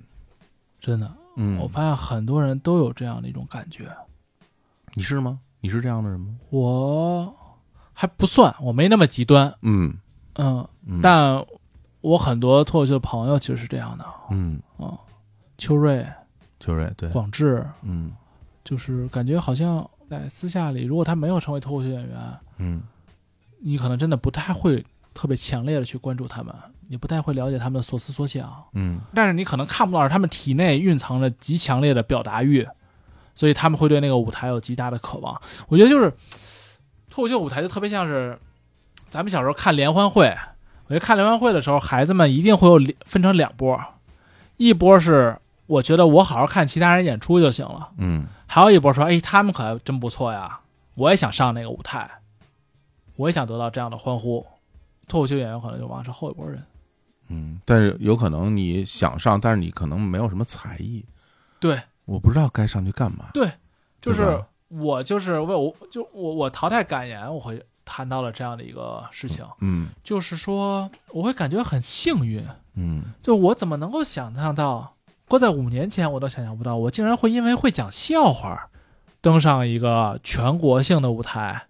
[0.79, 3.85] 真的，嗯，我发现很多人都有这样的一种感觉。
[4.95, 5.39] 你是吗？
[5.61, 6.35] 你是这样的人吗？
[6.49, 7.35] 我
[7.93, 9.95] 还不算，我没那么极端，嗯。
[10.35, 11.45] 嗯，嗯，但
[12.01, 14.97] 我很多脱口秀的朋友其实是这样的，嗯，啊，
[15.57, 16.05] 秋瑞、
[16.59, 18.11] 秋瑞对，广志，嗯。
[18.63, 22.81] 就是感觉好像在私下里，如果他没有成为脱口秀演员，嗯。
[23.61, 26.53] 你可能真的不太会特别强烈的去关注他们，
[26.87, 28.99] 你不太会了解他们的所思所想，嗯。
[29.13, 32.67] 但是你可能看不到他们体内蕴藏着极强烈的表达欲，
[33.35, 35.39] 所以他们会对那个舞台有极大的渴望。
[35.67, 36.11] 我觉得就是
[37.09, 38.37] 脱口秀舞台就特别像是
[39.09, 40.35] 咱们小时候看联欢会，
[40.87, 43.79] 我觉得看联欢会的时候，孩子们一定会有分成两波，
[44.57, 50.59] 一波是我觉得我好好看其他人演出就行了，嗯还有一波说，哎，他们可真不错呀，
[50.95, 52.09] 我也想上那个舞台，
[53.15, 54.45] 我也想得到这样的欢呼。
[55.07, 56.63] 脱口秀演员可能就往往是后一波人。
[57.29, 61.03] 嗯，但是有可能你想上，但是你可能没有什么才艺，
[61.59, 63.29] 对，我不知道该上去干嘛。
[63.33, 63.51] 对，
[64.01, 69.89] 就是我就是为我就我我淘汰感言，我会谈到了这样的一个事情，嗯。
[70.03, 72.45] 就是说我会感觉很幸运，
[72.75, 73.03] 嗯。
[73.21, 74.95] 就我怎么能够想象到，
[75.27, 78.69] 搁在五年前我都想象不到，我竟然会因为会讲笑话，
[79.21, 81.67] 登上一个全国性的舞台，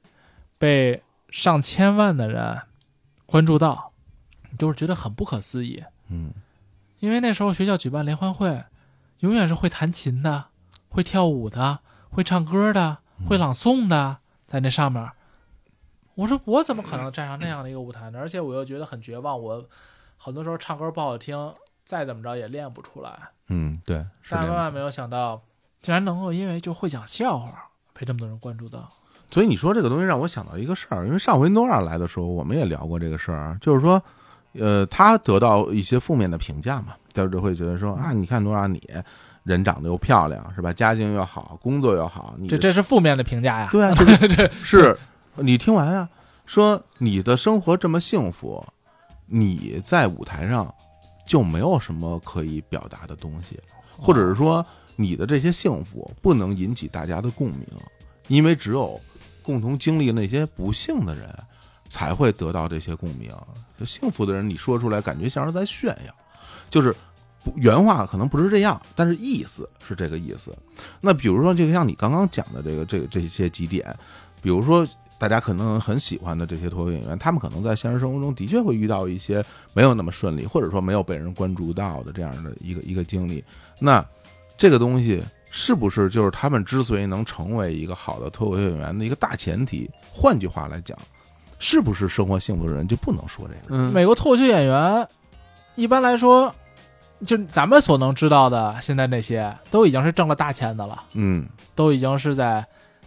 [0.58, 2.62] 被上千万的人
[3.26, 3.92] 关注到，
[4.58, 5.84] 就是觉得很不可思议。
[6.10, 6.32] 嗯。
[7.00, 8.64] 因为那时候学校举办联欢会，
[9.24, 10.48] 永远是会弹琴的、
[10.90, 15.10] 会跳舞的、会唱歌的、会朗诵的，在那上面。
[16.16, 18.20] 我说我怎么可能站上那样的一个舞台呢？
[18.20, 19.66] 而且我又觉得很绝望，我
[20.18, 21.54] 很多时候唱歌不好听，
[21.86, 23.18] 再怎么着也练不出来。
[23.48, 24.06] 嗯，对。
[24.30, 25.42] 但万万没有想到，
[25.82, 28.92] 竟然能够因为就会讲笑话，被这么多人关注到。
[29.32, 34.04] 所以你说这个东西让我想到一个事儿，因为上回诺亚来的时候，我们也聊过这个事儿，就是说，
[34.54, 38.82] 呃，他得到一些负面的评价嘛，大家就会觉得说啊，你看多少你
[39.44, 43.70] 人长得又漂亮是吧，家境又好，工作又好，你这这是负面的评价呀。
[43.72, 44.98] 对啊， 这个是
[45.36, 46.08] 你听完啊，
[46.46, 48.64] 说你的生活这么幸福，
[49.26, 50.74] 你在舞台上
[51.26, 53.60] 就没有什么可以表达的东西，
[53.98, 57.66] 或者是说你的这些幸福不能引起大家的共鸣，
[58.28, 59.00] 因为只有
[59.42, 61.28] 共同经历那些不幸的人
[61.94, 63.32] 才会得到这些共鸣。
[63.80, 66.16] 就幸福的人，你说出来感觉像是在炫耀，
[66.72, 66.96] 就是
[67.56, 70.52] 原话可能不是这样，但是意思是这个意思。
[71.00, 73.96] 那比如说，就像你刚刚讲的这个这个这些几点，
[74.42, 74.88] 比如说
[75.20, 83.44] 大家可能很喜欢的这些脱口秀演员，他们可能在现实生活中的确会遇到一些没有那么顺利，或者说没有被人关注到的这样的一个一个经历。
[83.78, 84.04] 那
[84.58, 89.90] 这个东西是不是就是他们之所以能成为一个好的脱口秀演员的一个大前提？
[90.12, 90.98] 换句话来讲，
[91.64, 93.68] 是不是生活幸福的人就不能说这个？
[93.70, 95.08] 嗯美国脱口秀演员
[95.76, 96.54] 一般来说，
[97.26, 102.66] 就咱们所能知道的，现在那些都已经是挣了大钱的了，嗯，都已经是在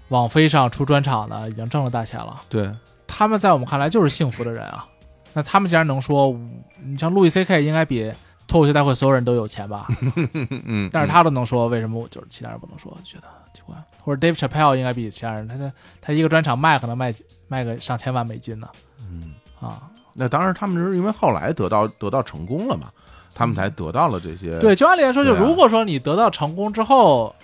[0.09, 2.41] 网飞上出专场的，已经挣了大钱了。
[2.49, 2.75] 对，
[3.07, 4.87] 他们在我们看来就是幸福的人啊。
[5.35, 6.35] 那他们既然能说，
[6.83, 8.11] 你像路易 C K 应该比
[8.49, 9.87] 脱口秀大会所有人都有钱吧？
[10.49, 12.97] 嗯，但是他都能说，为什么我就是其他人不能说？
[13.05, 13.77] 觉得奇怪。
[14.03, 17.13] 或者 Dave Chappelle 应该比其他人，他他他一个专场卖可能卖
[17.49, 18.69] 卖个上千万美金呢。
[19.01, 22.91] 嗯，啊，那当然，他们是因为后来得到得到成功了嘛，
[23.35, 24.59] 他们才得到了这些。
[24.61, 27.35] 对，就按理来说，就如果说你得到成功之后，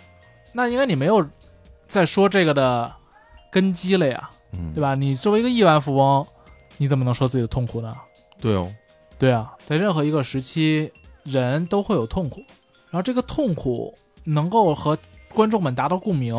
[0.53, 1.27] 那应该你没有
[1.89, 2.93] 再说这个的
[3.51, 4.95] 根基了呀，嗯，对吧？
[4.95, 6.27] 你作为一个亿万富翁，
[6.79, 7.95] 你怎么能说自己的痛苦呢？
[8.41, 8.73] 对哦，
[9.19, 10.91] 对啊，在任何一个时期，
[11.23, 12.41] 人都会有痛苦，
[12.91, 13.95] 然后这个痛苦
[14.25, 14.99] 能够和
[15.33, 16.35] 观众们达到共鸣，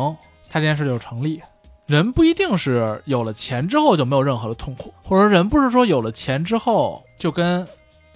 [0.50, 1.40] 他这件事就成立。
[1.86, 7.66] 人不一定是有了钱之后就没有任何的痛苦，或者说人不是说有了钱之后就跟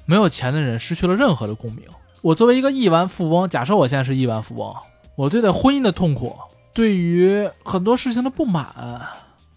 [0.07, 1.85] 没有钱的人失去了任何的共鸣。
[2.23, 4.75] 我作为一个亿万富翁，假设我现在是亿万富翁，
[5.17, 6.35] 我对待婚姻的痛苦，
[6.73, 9.01] 对于很多事情的不满，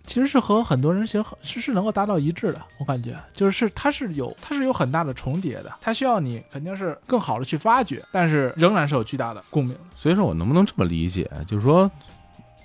[0.05, 2.61] 其实是和很多人其实是是能够达到一致的。
[2.79, 9.73] 我感觉就是它是有它是有很大的重叠的，它需要你肯定是更好的去发掘，但是仍然是有巨大的共鸣。
[9.95, 11.89] 所以说我能不能这么理解，就是说，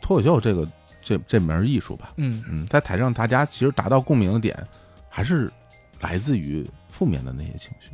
[0.02, 0.66] 脱口秀这个
[1.06, 4.66] 这这门艺术吧，嗯，嗯，在台上大家其实达到共鸣的点，
[5.08, 5.48] 还是
[6.00, 7.92] 来自于负面的那些情绪，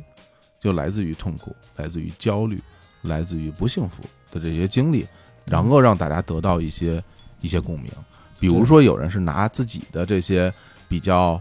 [0.59, 2.59] 就来自于痛苦，来自于焦虑，
[3.03, 4.01] 来自于不幸福
[4.31, 5.05] 的这些经历，
[5.45, 7.03] 然后让大家得到一些
[7.39, 7.91] 一些共鸣。
[8.39, 10.51] 比如说，有人是拿自己的这些
[10.87, 11.39] 比较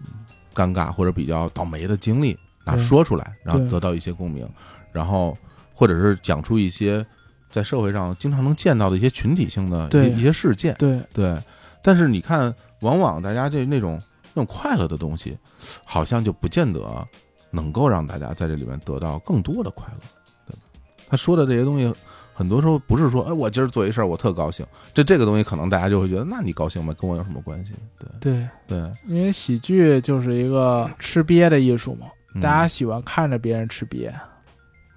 [0.00, 4.48] 嗯尴尬或者比较倒霉的经历拿说出来，然后得到一些共鸣，
[4.90, 5.36] 然后
[5.74, 7.04] 或者是讲出一些
[7.50, 10.74] 在社会上经常能见到的一些群体性的一些一些事件。
[10.78, 11.36] 对，对，
[11.82, 14.00] 但是你看，往往大家这那种
[14.32, 15.36] 那种快乐的东西，
[15.84, 17.06] 好像就不见得
[17.50, 20.00] 能够让大家在这里面得到更多的快乐，
[20.46, 20.62] 对吧？
[21.08, 21.92] 他说的这些东西，
[22.32, 26.94] 很多时候不是说，哎，我今儿做一事儿，我特高兴，这这个东西可能大家就会觉得，那你高兴吗？
[26.98, 27.74] 跟我有什么关系？
[28.20, 34.12] 对对，对，因为喜剧就是一个吃瘪的艺术嘛，嗯大家喜欢看着别人吃瘪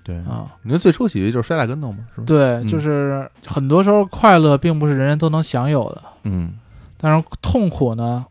[0.03, 0.47] 对啊。
[0.61, 2.25] 你说最初喜剧就是摔大跟头嘛，是吧？
[2.27, 6.53] 对，嗯就是很多时候快乐并不是人人都能享有的，嗯
[6.99, 8.25] 但是痛苦呢，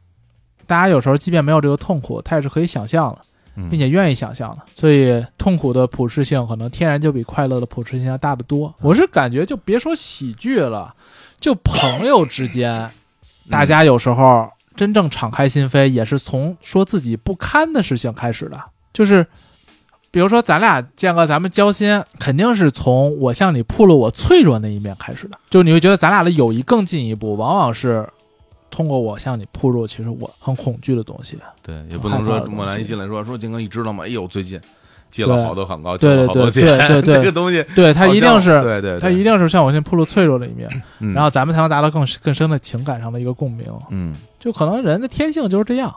[0.67, 3.19] 大家有时候即便没有这个痛苦，他也是可以想象的。
[3.55, 8.75] 嗯并且愿意想象的，所以痛苦的普适性可能天然就比快乐的普适性要大得多。
[8.81, 10.95] 我是感觉，就别说喜剧了，
[11.39, 12.91] 就朋友之间，
[13.51, 18.59] 大家有时候真正敞开心扉，也是从说自己不堪的事情开始的。
[18.95, 19.27] 就是，
[20.13, 25.39] 比如说咱俩建哥，咱们交心，肯定是从我向你暴露我脆弱那一面开始的。
[25.51, 28.07] 就你会觉得咱俩的友谊更进一步，往往是
[28.71, 31.39] 通过我向你暴露，其实我很恐惧的东西。
[31.63, 34.05] 对，也不能说莫兰一进来说说金哥，你知道吗？
[34.05, 34.61] 哎呦，最近
[35.11, 40.69] 借了好多广告，对挣了好多钱，对对对对这个东西对他一定是对对，对他一定是向我先暴露脆弱的一面，
[41.01, 43.67] 嗯然后咱们才能达到更更深的情感上的一个共鸣。
[43.89, 45.95] 嗯就可能人的天性就是这样。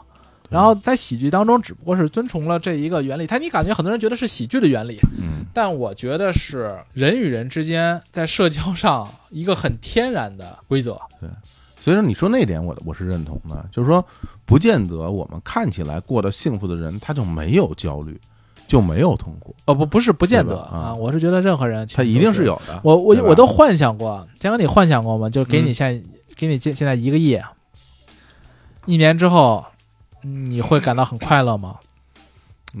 [0.48, 3.26] 对然后在喜剧当中，只不过是遵从了这一个原理。
[3.26, 11.00] 他你感觉很多人觉得是喜剧的原理，嗯但我觉得是人与人之间在社交上一个很天然的规则。
[11.20, 11.28] 对
[11.78, 14.04] 所以说你说那点我我是认同的，就是说
[14.44, 18.18] 不见得我们看起来过得幸福的人，他就没有焦虑，
[18.66, 22.44] 就没有痛苦，哦，不，不是不见得啊啊，我是觉得任何人他一定是。
[22.44, 22.80] 有的。
[22.82, 25.30] 我我我都幻想过，江哥，你幻想过吗？
[25.30, 27.38] 就给你嗯现、给你现现在一个亿，
[28.86, 29.64] 一年之后，
[30.26, 31.78] 你会感到很快乐吗？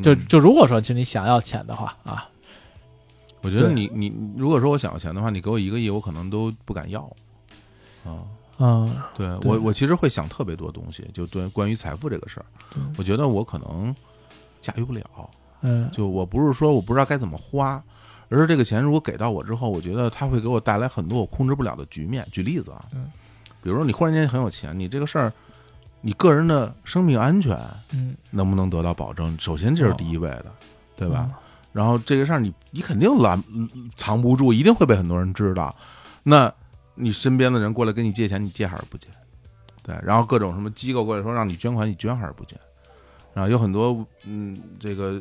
[0.02, 0.26] 就嗯。
[0.26, 2.28] 就如果说就你想要钱的话啊，
[3.42, 7.00] 我觉得你你你如果说我想要钱的话，你给我一个亿，我可能都不敢要。
[8.04, 8.24] 啊。
[8.58, 9.50] 嗯，对对。
[9.50, 12.46] 我我其实会想特别多东西，就对关于财富这个事儿，
[12.96, 13.94] 我觉得我可能
[14.62, 15.04] 驾驭不了。
[15.60, 15.90] 嗯。
[15.92, 17.82] 就我不是说我不知道该怎么花，
[18.28, 22.26] 而是这个钱如果给到我之后，我觉得它会给我带来很多我控制不了的局面。
[22.32, 23.10] 举例子啊，嗯。
[23.62, 25.32] 比如说你忽然间很有钱，你这个事儿，
[26.06, 27.58] 你个人的生命安全
[27.90, 29.36] 嗯，能不能得到保证？
[29.40, 30.46] 首先这是第一位的，
[30.94, 31.28] 对吧？
[31.28, 31.34] 嗯？
[31.72, 35.74] 然后这个事儿你你肯定拦嗯藏不住，一定会被很多人知道。
[36.22, 36.52] 那
[36.94, 39.08] 你身边的人过来跟你借钱，你借还是不借？
[39.82, 42.56] 对，然后各种什么机构过来说让你捐款，你捐还是不捐？
[43.34, 45.20] 然后有很多嗯，这个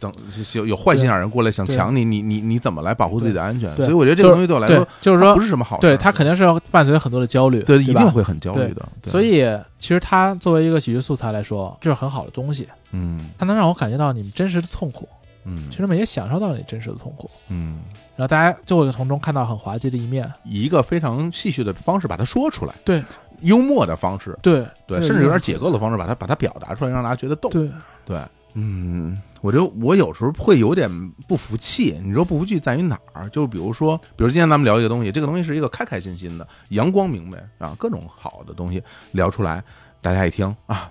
[0.00, 0.10] 等
[0.54, 3.76] 有有坏心眼人过来想抢你，你你你怎么来保护自己的安全？
[3.76, 8.88] 所以我觉得这个东西对我来说，，就是说不，是什么好事，对他肯定是要伴随很多的焦虑，对对一定会很焦虑的。
[9.02, 9.46] 对所以，
[9.78, 15.08] 其实它作为一个喜剧素材来说，这是很好的东西，嗯它能让我感觉到你们真实的痛苦，
[15.44, 17.80] 嗯其实们也享受到了你真实的痛苦，嗯，
[18.16, 20.30] 然后大家就会从中看到很滑稽的一面。
[20.44, 23.02] 以一个非常戏谑的方式把它说出来，对，
[23.42, 27.48] 幽默的方式，对对，甚至有点解构的方式把它把它表达出来，让大家觉得逗。
[27.50, 27.70] 对，
[28.04, 28.18] 对，
[28.54, 30.90] 嗯，我就我有时候会有点
[31.28, 31.98] 不服气。
[32.02, 33.28] 你说不服气在于哪儿？
[33.30, 38.82] 就比如说，比如今天咱们聊一个东西，这个东西是一个开开心心的、阳光明媚啊，各种好的东西
[39.12, 39.62] 聊出来，
[40.00, 40.90] 大家一听啊，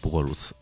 [0.00, 0.54] 不过如此。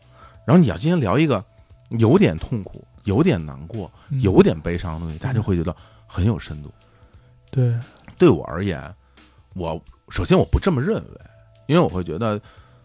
[0.45, 1.43] 然后你要今天聊一个
[1.91, 3.89] 有点痛苦、有点难过、
[4.21, 5.73] 有点悲伤的东西，大家就会觉得
[6.05, 6.69] 很有深度。
[7.49, 7.73] 对
[8.17, 8.93] 对我而言，
[9.53, 11.21] 我首先我不这么认为，
[11.67, 12.41] 因为我会觉得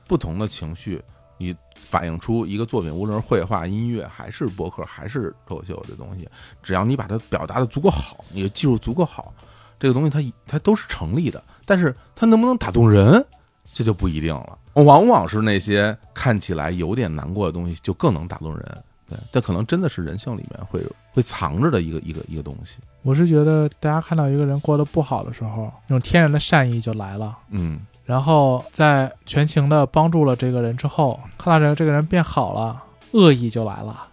[0.07, 1.03] 不同的情绪，
[1.37, 6.29] 你反映出一个作品，无论是绘画、音乐，还是博客，还是脱口秀这东西，
[6.63, 9.33] 只要你把它表达的足够好，你的技术足够好，
[9.79, 11.43] 这个东西它它都是成立的。
[11.65, 13.25] 但是它能不能打动人，
[13.73, 14.59] 这就不一定了。
[14.75, 18.85] 往往是那些看起来有点难过的东西，就更能打动人。
[19.07, 22.77] 对，这可能真的是人性里面会会藏着的一个一个一个东西。
[23.03, 27.39] 我是觉得大家看到一个人过得不好的时候，那种天然的善意就来了。
[27.49, 34.09] 嗯然后在全情的帮助了这个人之后，看到这个这个人变好了，恶意就来了。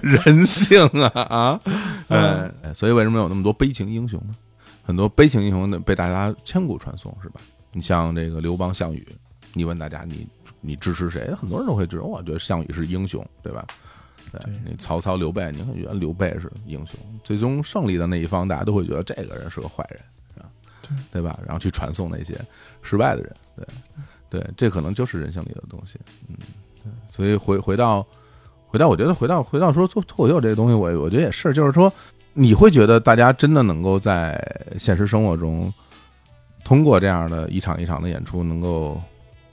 [0.00, 1.60] 人性啊啊！
[2.06, 4.36] 嗯，所以为什么有那么多悲情英雄呢？
[4.84, 7.40] 很多悲情英雄呢被大家千古传颂，是吧？
[7.72, 9.04] 你像这个刘邦、项羽，
[9.54, 10.24] 你问大家你
[10.60, 11.34] 你支持谁？
[11.34, 13.66] 很多人都会觉得，我觉得项羽是英雄，对吧？
[14.32, 20.00] 对对你曹操、刘备，你会觉得刘备是英雄，最终胜利的那一方，大家都会觉得这个人是个坏人？
[21.10, 21.38] 对吧？
[21.46, 22.38] 然后去传送那些
[22.82, 23.66] 失败的人，对
[24.28, 26.36] 对，这可能就是人性里的东西，嗯，
[26.82, 28.06] 对，所以回回到
[28.66, 31.90] 回到，我觉得回到回到说做脱口秀这个东西，我我觉得也是，就是说，
[32.34, 34.38] 你会觉得大家真的能够在
[34.78, 35.72] 现实生活中，
[36.62, 39.00] 通过这样的一场一场的演出，能够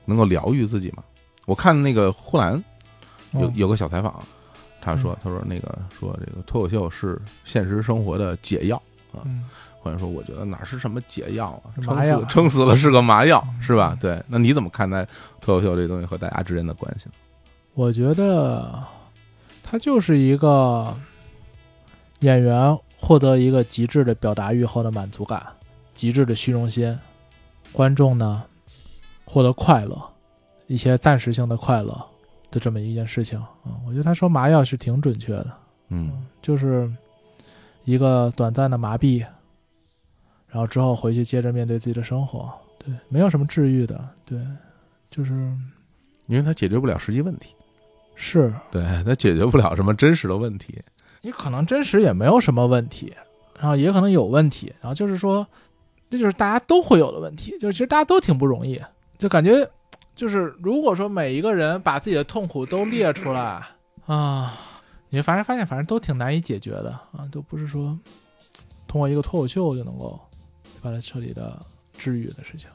[0.03, 1.03] 能够疗愈自己吗？
[1.45, 2.61] 我看那个呼兰
[3.31, 4.21] 有嗯有个小采访，
[4.81, 8.81] 他说嗯他说那个说这个脱口秀是现实生活的解药。
[9.25, 9.45] 嗯
[9.81, 13.97] 或者说，我觉得哪是什么解药啊，撑死撑死了是个麻药，嗯是吧？
[13.97, 15.07] 对，那你怎么看待
[15.39, 17.13] 脱口秀这东西和大家之间的关系呢？
[17.75, 18.83] 我觉得
[19.63, 20.93] 他就是一个
[22.19, 25.41] 演员获得一个极致的表达欲后的满足感，
[25.95, 26.99] 极致的虚荣心，
[27.71, 28.43] 观众呢
[29.23, 29.97] 获得快乐，
[30.67, 32.05] 一些暂时性的快乐
[32.51, 35.53] 的这么一件事情啊、我觉得他说麻药是挺准确的，
[35.89, 36.91] 嗯就是
[37.83, 39.19] 一个短暂的麻痹，
[40.47, 44.39] 然后之后回去接着面对自己的生活，对，没有什么治愈的，对，
[45.11, 45.33] 就是
[46.27, 47.55] 因为他解决不了实际问题，
[48.15, 50.81] 是对，他解决不了什么真实的问题。
[51.21, 53.13] 你可能真实也没有什么问题，
[53.59, 55.45] 然后也可能有问题，然后就是说，
[56.09, 58.81] 这就是大家都会有的问题，就是其实大家都挺不容易，
[59.17, 59.69] 就感觉
[60.19, 63.65] 就是如果说每一个人把自己的痛苦都列出来
[64.05, 64.53] 啊，
[65.07, 67.97] 你反正发现反正都挺难以解决的啊，都不是说
[68.85, 70.19] 通过一个脱口秀就能够
[70.81, 71.57] 把它彻底的
[71.97, 72.69] 治愈的事情。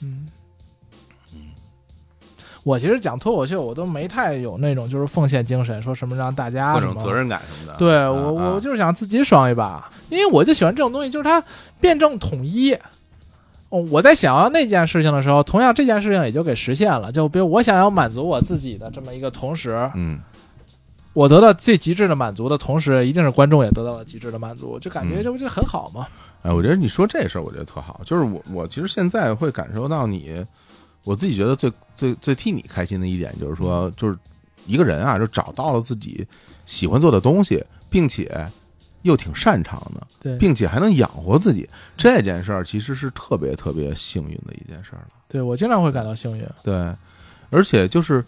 [0.00, 0.26] 嗯
[1.32, 1.38] 嗯，
[2.64, 7.78] 我其实讲脱口秀，我都没太有那种就是奉献精神，说什么让大家各种责任感什么的。
[7.78, 11.40] 对啊我，啊我就是想自己爽一把，因为我就喜欢这种东西，就是它
[11.80, 12.76] 辩证统一。
[13.70, 17.12] 哦，我在想要那件事情的时候，同样这件事情也就给实现了。
[17.12, 20.20] 就比如我想要满足我自己的这么一个同时，嗯
[21.14, 26.06] 我得到最极致的满足的同时，一定是观众也得到了极致的满足，就感觉嗯这不就很好吗？
[26.42, 28.00] 哎，我觉得你说这事儿，我觉得特好。
[28.04, 30.46] 就是我，我其实现在会感受到你，
[31.02, 34.16] 我自己觉得最最最替你开心的一点，就是说，就是
[34.64, 36.24] 一个人啊，就找到了自己
[36.66, 38.48] 喜欢做的东西，并且
[39.02, 45.08] 又挺擅长的，对，并且还能养活自己，这件事儿其实是特别特别幸运的一件事儿了。
[45.28, 46.46] 对我经常会感到幸运。
[46.62, 46.94] 对，
[47.50, 48.24] 而且就是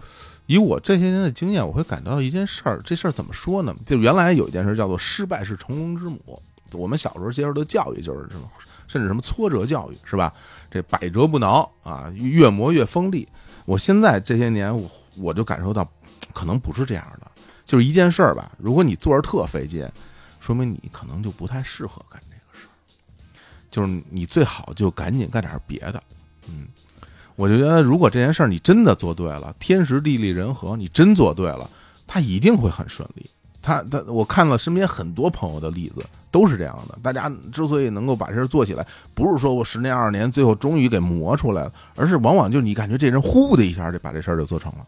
[0.46, 3.74] 以我这些年的经验，我会感到一件事儿，这事儿怎么说呢？
[3.86, 6.42] 就原来有一件事叫做“失败是成功之母”。
[6.72, 8.48] 我们小时候接受的教育就是什么，
[8.86, 10.32] 甚至什么挫折教育，是吧？
[10.70, 13.26] 这百折不挠啊，越磨越锋利。
[13.64, 15.88] 我现在这些年，我我就感受到，
[16.32, 17.26] 可能不是这样的。
[17.66, 19.88] 就是一件事儿吧，如果你做着特费劲，
[20.40, 22.72] 说明你可能就不太适合干这个事儿。
[23.70, 26.02] 就是你最好就赶紧干点别的，
[26.48, 26.66] 嗯。
[27.36, 31.70] 我就觉得，如果这件事儿你真的做对了，天时地利人和，你真做对了，
[32.06, 33.30] 它一定会很顺利。
[33.62, 36.98] 他他，我看了身边很多朋友的例子，都是这样的。
[37.02, 44.86] 大家之所以能够把这事儿做起来，不是说我十年二十年，最后终于给磨出来了，而是往往就是你感觉这人呼的一下就把这事儿就做成了。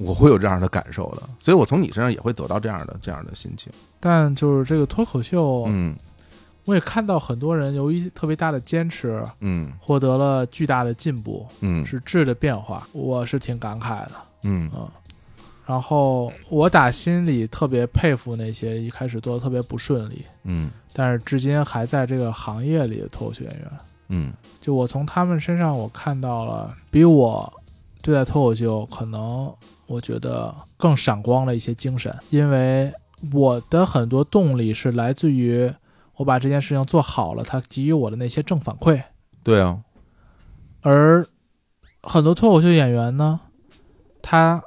[0.00, 3.72] 我会有这样的感受的，所以我从你身上也会得到这样的这样的心情。
[4.00, 5.94] 但就是这个脱口秀，嗯。
[6.66, 9.72] 我也看到很多人由于特别大的坚持，嗯。
[9.80, 11.84] 获得了巨大的进步，嗯。
[11.84, 14.12] 是质的变化，我是挺感慨的。
[14.42, 14.70] 嗯。
[14.74, 14.86] 嗯，
[15.66, 20.70] 然后我打心里特别佩服那些一开始做的特别不顺利，嗯。
[20.92, 23.70] 但是至今还在这个行业里的脱口秀演员。
[24.08, 24.32] 嗯。
[24.60, 27.52] 就我从他们身上，我看到了比我
[28.02, 29.52] 对待脱口秀可能
[29.90, 32.92] 我觉得更闪光了一些精神，因为
[33.32, 35.68] 我的很多动力是来自于
[36.14, 39.02] 我把这件事情做好了，他给予我的那些正反馈。
[39.42, 39.80] 对啊，
[40.82, 41.26] 而
[42.04, 43.40] 很多脱口秀演员呢，
[44.22, 44.62] 他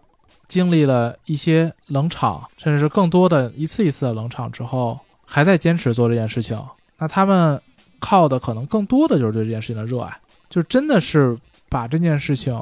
[0.49, 6.61] 经历了一些冷场，甚至是更多的一次一次的冷场之后，还在坚持做这件事情。
[6.97, 7.61] 那他们
[7.99, 10.19] 靠的可能更多的就是对这件事情的热爱，
[10.49, 12.53] 就真的是把这件事情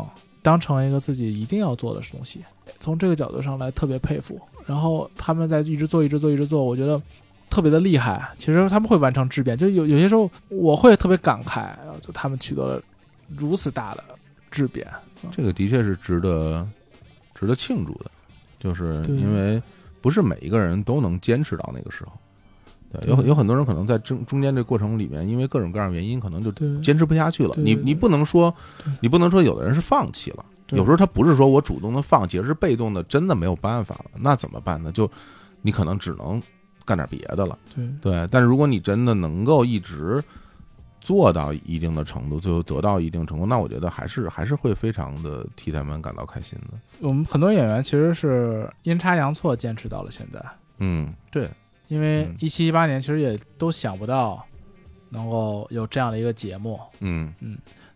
[0.42, 2.42] 当成一个自己一定要做的东西。
[2.80, 4.40] 从这个角度上来，特别佩服。
[4.66, 7.02] 然后他们在一直做，一直做，一直做，我觉得
[7.50, 8.30] 特别的厉害。
[8.38, 11.70] 其实他们会完成质变，就有有些时候我会特别感慨，
[12.02, 12.82] 就他们取得了
[13.36, 14.04] 如此大的
[14.50, 14.88] 质变。
[15.32, 16.68] 这个的确是值得
[17.36, 18.12] 值得庆祝的，
[18.60, 19.62] 就是因为
[20.02, 22.12] 不是每一个人都能坚持到那个时候。
[22.92, 27.56] 对，有对有很多人可能在中中间这过程里面，因为各种各样原因，可能就坚持不下去了。
[27.58, 28.54] 你你不能说，
[29.02, 34.92] 你不能说有的人是放弃了，有时候他不是说我主动的放弃，而是被动的，真的没有办法了，那怎么办呢？
[34.92, 35.10] 就
[35.62, 36.42] 你可能只能
[36.86, 37.58] 干点别的了。
[37.76, 40.24] 对对，但是如果你真的能够一直
[41.00, 46.78] 做到一定的程度，最后得到一定成功，那我觉得还是还是会非常的替他们感到开心的。
[47.00, 50.40] 我们很多演员其实是阴差阳错坚持到了现在，
[50.78, 51.50] 嗯，对，
[51.92, 52.36] 因为嗯。
[52.40, 54.42] 一七一八年其实也都想不到
[55.10, 57.34] 能够有这样的一个节目，嗯。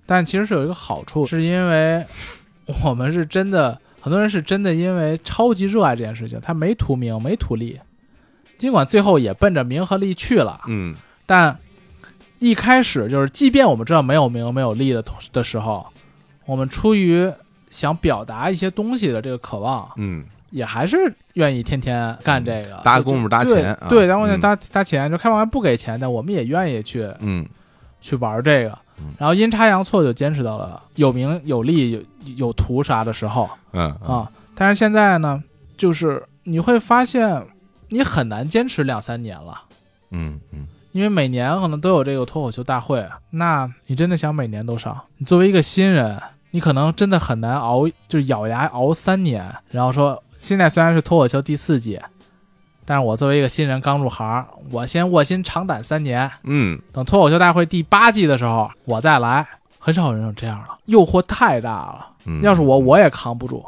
[0.06, 2.06] 但其实是有一个好处，是因为
[2.84, 7.80] 我们是真的，很多人是真的因为超级热爱这件事情，他没图名没图利，
[8.58, 10.94] 尽管最后也奔着名和利去了，嗯。
[11.26, 11.58] 但
[12.40, 15.88] 一开始就是，即便我们知道没有名没有利的同的时候，
[16.46, 17.32] 我们出于
[17.70, 20.98] 想表达一些东西的这个渴望，嗯也还是
[21.34, 27.46] 愿意天天干这个，搭功夫搭钱啊对，对搭功夫嗯搭搭钱，就开完不给钱的，我们也愿意去嗯
[28.02, 29.14] 去玩这个嗯。
[29.18, 32.02] 然后阴差阳错就坚持到了有名有利有
[32.38, 34.30] 有图啥的时候嗯啊。
[34.56, 35.44] 但是现在呢，
[35.78, 37.46] 就是你会发现
[37.90, 39.62] 你很难坚持两三年了。
[40.12, 44.98] 嗯嗯因为每年可能都有这个脱口秀大会，那你真的想每年都上？
[45.18, 46.18] 你作为一个新人，
[46.52, 52.00] 你可能真的很难熬，就是咬牙熬三年，然后说现在虽然是脱口秀第四季，
[52.86, 59.44] 但是我作为一个新人刚入行，我先卧薪尝胆三年，嗯等脱口秀大会第八季的时候我再来，
[59.80, 62.10] 很少有人有这样了，诱惑太大了。
[62.28, 63.66] 嗯要是我，我也扛不住。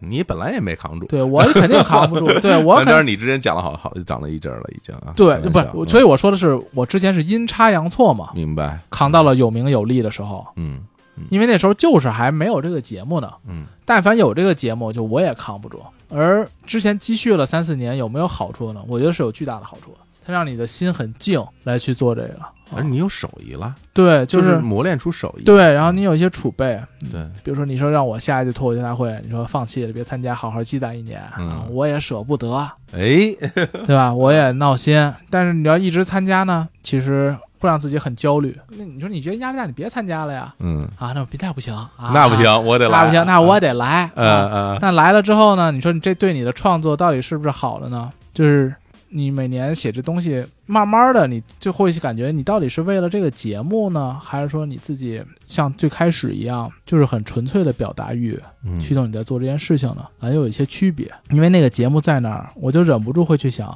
[0.00, 2.26] 你本来也没扛住，对我肯定扛不住。
[2.40, 5.12] 对我肯但是你之前讲了好好讲了一阵儿了，已经啊。
[5.14, 10.80] 对开玩笑不是，所以我说的是，我之前是阴差阳错嘛，明白，扛到了有名有利的时候，嗯
[11.28, 13.30] 因为那时候就是还没有这个节目呢。
[13.46, 15.78] 嗯但凡有这个节目，就我也扛不住。
[16.14, 18.80] 而之前积蓄了三四年，有没有好处呢？
[18.86, 22.38] 我觉得是有巨大的好处的，它让你的心很静来去做这个。
[22.74, 26.80] 而你有手艺了，对，就是磨练出手艺，对，然后你有一些储备，
[27.12, 31.22] 对，比如说你说让我下一届脱口秀大会，你说放弃了，别参加，好好积攒一年，
[31.70, 32.52] 我也舍不得，
[32.92, 33.36] 哎，
[33.86, 34.12] 对吧？
[34.12, 35.12] 我也闹心。
[35.30, 38.54] 但是你要一直参加呢，其实会让自己很焦虑。
[38.76, 40.54] 那你说你觉得压力大，你别参加了呀？
[40.58, 44.10] 嗯，啊，那别那不行啊，那不行，我得来，那不行，那我得来。
[44.14, 45.72] 嗯啊呃，那来了之后呢？
[45.72, 48.12] 你说你这对你的创作到底是不是好了呢？
[48.34, 48.74] 就是
[49.08, 60.04] 你每年写这东西，慢慢的你就会感觉你到底是为了这个节目呢，还是说你自己像最开始一样，就是很纯粹的表达欲嗯驱动你在做这件事情呢？
[60.20, 61.10] 还有一些区别。
[61.30, 63.74] 因为那个节目在那儿，我就忍不住会去想，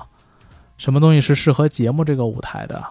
[0.76, 2.84] 什么东西是适合节目这个舞台的，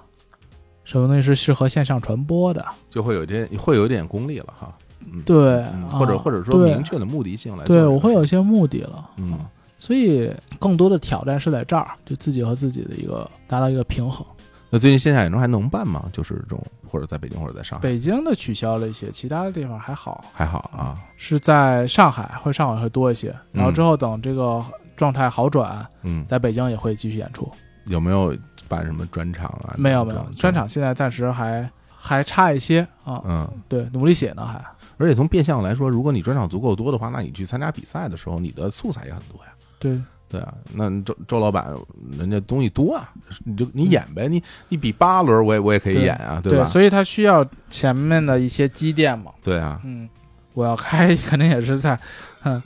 [0.88, 2.66] 什么东西是适合线上传播的。
[2.90, 4.72] 就会有点会有点功利了哈，
[5.12, 9.10] 嗯，对，或者或者说明确的目的性来对我会有一些目的了。
[9.18, 9.40] 嗯啊
[9.80, 14.26] 所以更多的挑战是在这儿，就自己和自己的一个达到一个平衡。
[14.72, 16.10] 那最近线下演出还能办吗？
[16.12, 24.66] 就是这种或者在北京或者在上海，北京的取消了一些，其他的地方还好，还好啊，是在上海会上海会多一些，然后之后等这个
[24.96, 27.48] 状态好转，嗯，在北京也会继续演出。
[27.86, 28.36] 有没有
[28.68, 29.74] 办什么专场啊？
[29.78, 34.64] 没有没有，专场现在暂时还还差一些啊，嗯，对，努力写呢还。
[35.00, 39.52] 而且从变相来说，如果你专场足够多的话，那你去参加比赛的时候，你的素材也很多呀。
[39.80, 41.68] 对，对啊，那周周老板
[42.18, 43.10] 人家东西多啊，
[43.46, 46.66] 你就你演呗，你你比八轮我也我也可以演啊，对吧？
[46.66, 49.32] 所以他需要前面的一些积淀嘛。
[49.44, 50.10] 对啊，嗯，
[50.54, 52.00] 我要开 肯定也是在，
[52.42, 52.60] 哼，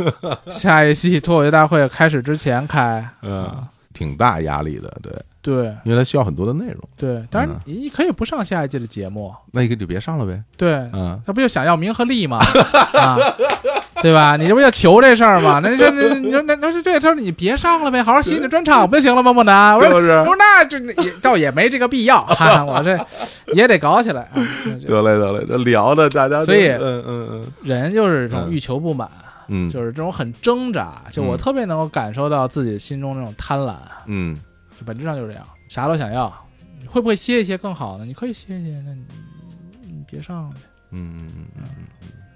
[0.48, 3.06] 下一季脱口秀大会开始之前开。
[3.24, 5.66] 嗯，挺大压力的，对，对。
[5.84, 7.60] 因为它需要很多的内容，对，当然嗯。
[7.66, 12.38] 你你可以不上下一季的节目，那你就别上了呗，对，嗯，那不就想要名和利吗？
[12.94, 13.18] 啊，
[14.02, 14.36] 对吧？
[14.38, 15.60] 你这不要求这事儿吗？
[15.64, 19.34] 那这那你说那那是这事儿，你别上了呗，好好写你的专场不就行了吗？
[19.34, 20.24] 莫南，我说是。
[20.38, 22.98] 那这也倒也没这个必要， 哈哈，我这
[23.54, 24.42] 也得搞起来啊。
[24.88, 27.46] 得嘞得嘞，这聊的大家，所以嗯嗯嗯。
[27.64, 28.52] 人就是这种嗯。
[28.52, 29.10] 欲求不满，
[29.52, 31.04] 嗯，就是这种很挣扎。
[31.12, 33.76] 就我嗯特别能够感受到自己心中那种贪婪，
[34.06, 34.40] 嗯
[34.78, 36.34] 就本质上就是这样，啥都想要。
[36.80, 38.06] 你会不会歇一歇更好呢？
[38.06, 39.04] 你可以歇一歇，那你
[39.84, 40.56] 你别上了。
[40.92, 41.66] 嗯嗯嗯嗯。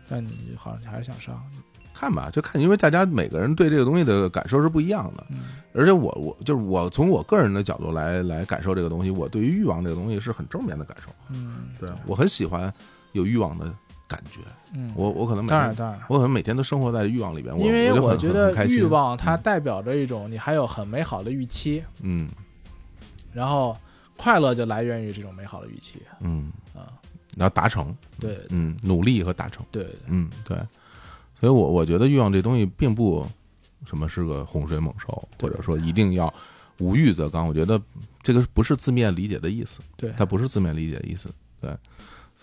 [0.07, 1.41] 但你好像你还是想上，
[1.93, 5.38] 看吧，就看，因为大家每个人对这个东西的感受是不一样的，嗯
[5.74, 12.72] 而且我我就是我从我个人的角度来来感受这个东西，我对于欲望这个东西是很正面的感受，嗯，对我很喜欢
[13.13, 13.74] 有欲望的
[14.08, 14.41] 感觉，
[14.74, 15.99] 嗯，我我可能每天当然当然。
[16.10, 22.30] 我可能每天都生活在欲望里边，我因为我觉得欲望它代表着一种你还有很美好的预期，嗯。
[23.34, 23.78] 然后
[24.16, 26.01] 快乐就来源于这种美好的预期。
[26.22, 26.51] 嗯。
[26.74, 26.88] 啊，
[27.36, 28.39] 然后达成，对。
[28.49, 30.58] 嗯，努力和达成，对，嗯对，
[31.39, 33.26] 所以我我觉得欲望这东西并不
[33.86, 36.34] 什么是个洪水猛兽，或者说一定要
[36.80, 37.82] 无欲则刚，我觉得
[38.22, 39.82] 这个不是字面理解的意思。
[39.97, 41.30] 对，它不是字面理解的意思，
[41.60, 41.76] 对，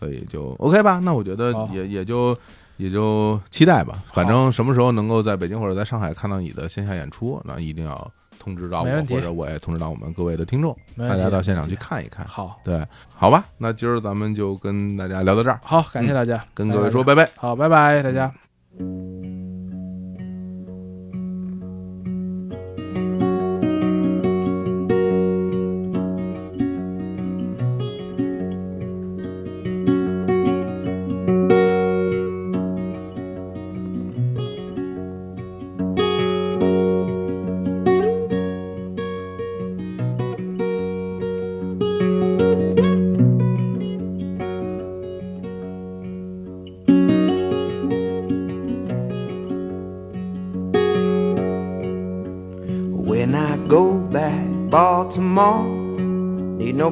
[0.03, 0.99] 所以就 OK 吧。
[0.99, 2.37] 那我觉得也也就
[2.77, 12.27] 也就期待吧，反正什么时候能够在北京或者在上海看到你的线下演出，那一定要通知到我，或者我也通知到我们各位的听众，大家到现场去看一看。
[12.27, 12.85] 好，对，
[13.15, 17.31] 好吧，那今儿咱们就跟大家聊到这儿，好，感谢大家，跟各位说拜拜拜。
[17.37, 18.33] 好，拜拜，大家。
[18.81, 19.42] When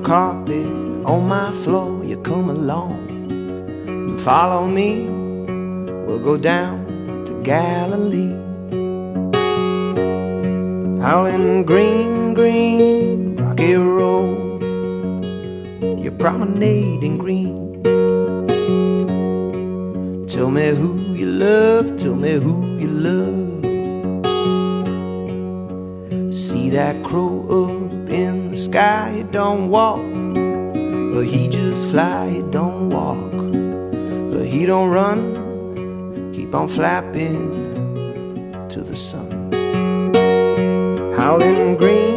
[0.02, 0.66] carpet
[1.04, 2.04] on my floor.
[2.04, 5.06] You come along and follow me.
[6.06, 6.86] We'll go down
[7.26, 8.38] to Galilee.
[11.30, 14.62] In green, green, rocky road.
[15.82, 17.82] You promenade in green.
[20.26, 23.64] Tell me who you love, tell me who you love.
[26.34, 27.79] See that crow up
[29.40, 30.02] don't walk,
[31.14, 33.32] but he just fly, he don't walk.
[34.32, 35.20] but he don't run.
[36.34, 37.40] Keep on flapping
[38.68, 39.30] to the sun.
[41.16, 42.09] Howling green, green,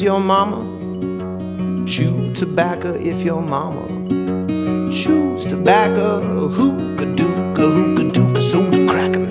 [0.00, 0.64] Does your mama
[1.86, 3.86] chew tobacco if your mama
[4.90, 6.48] chews tobacco?
[6.48, 9.28] Hookah dooka, hookah dooka, soda cracker.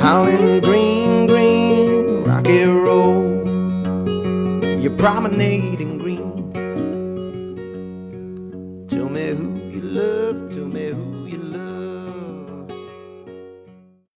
[0.00, 3.46] Howling green, green, rocky road.
[4.82, 5.79] You're promenading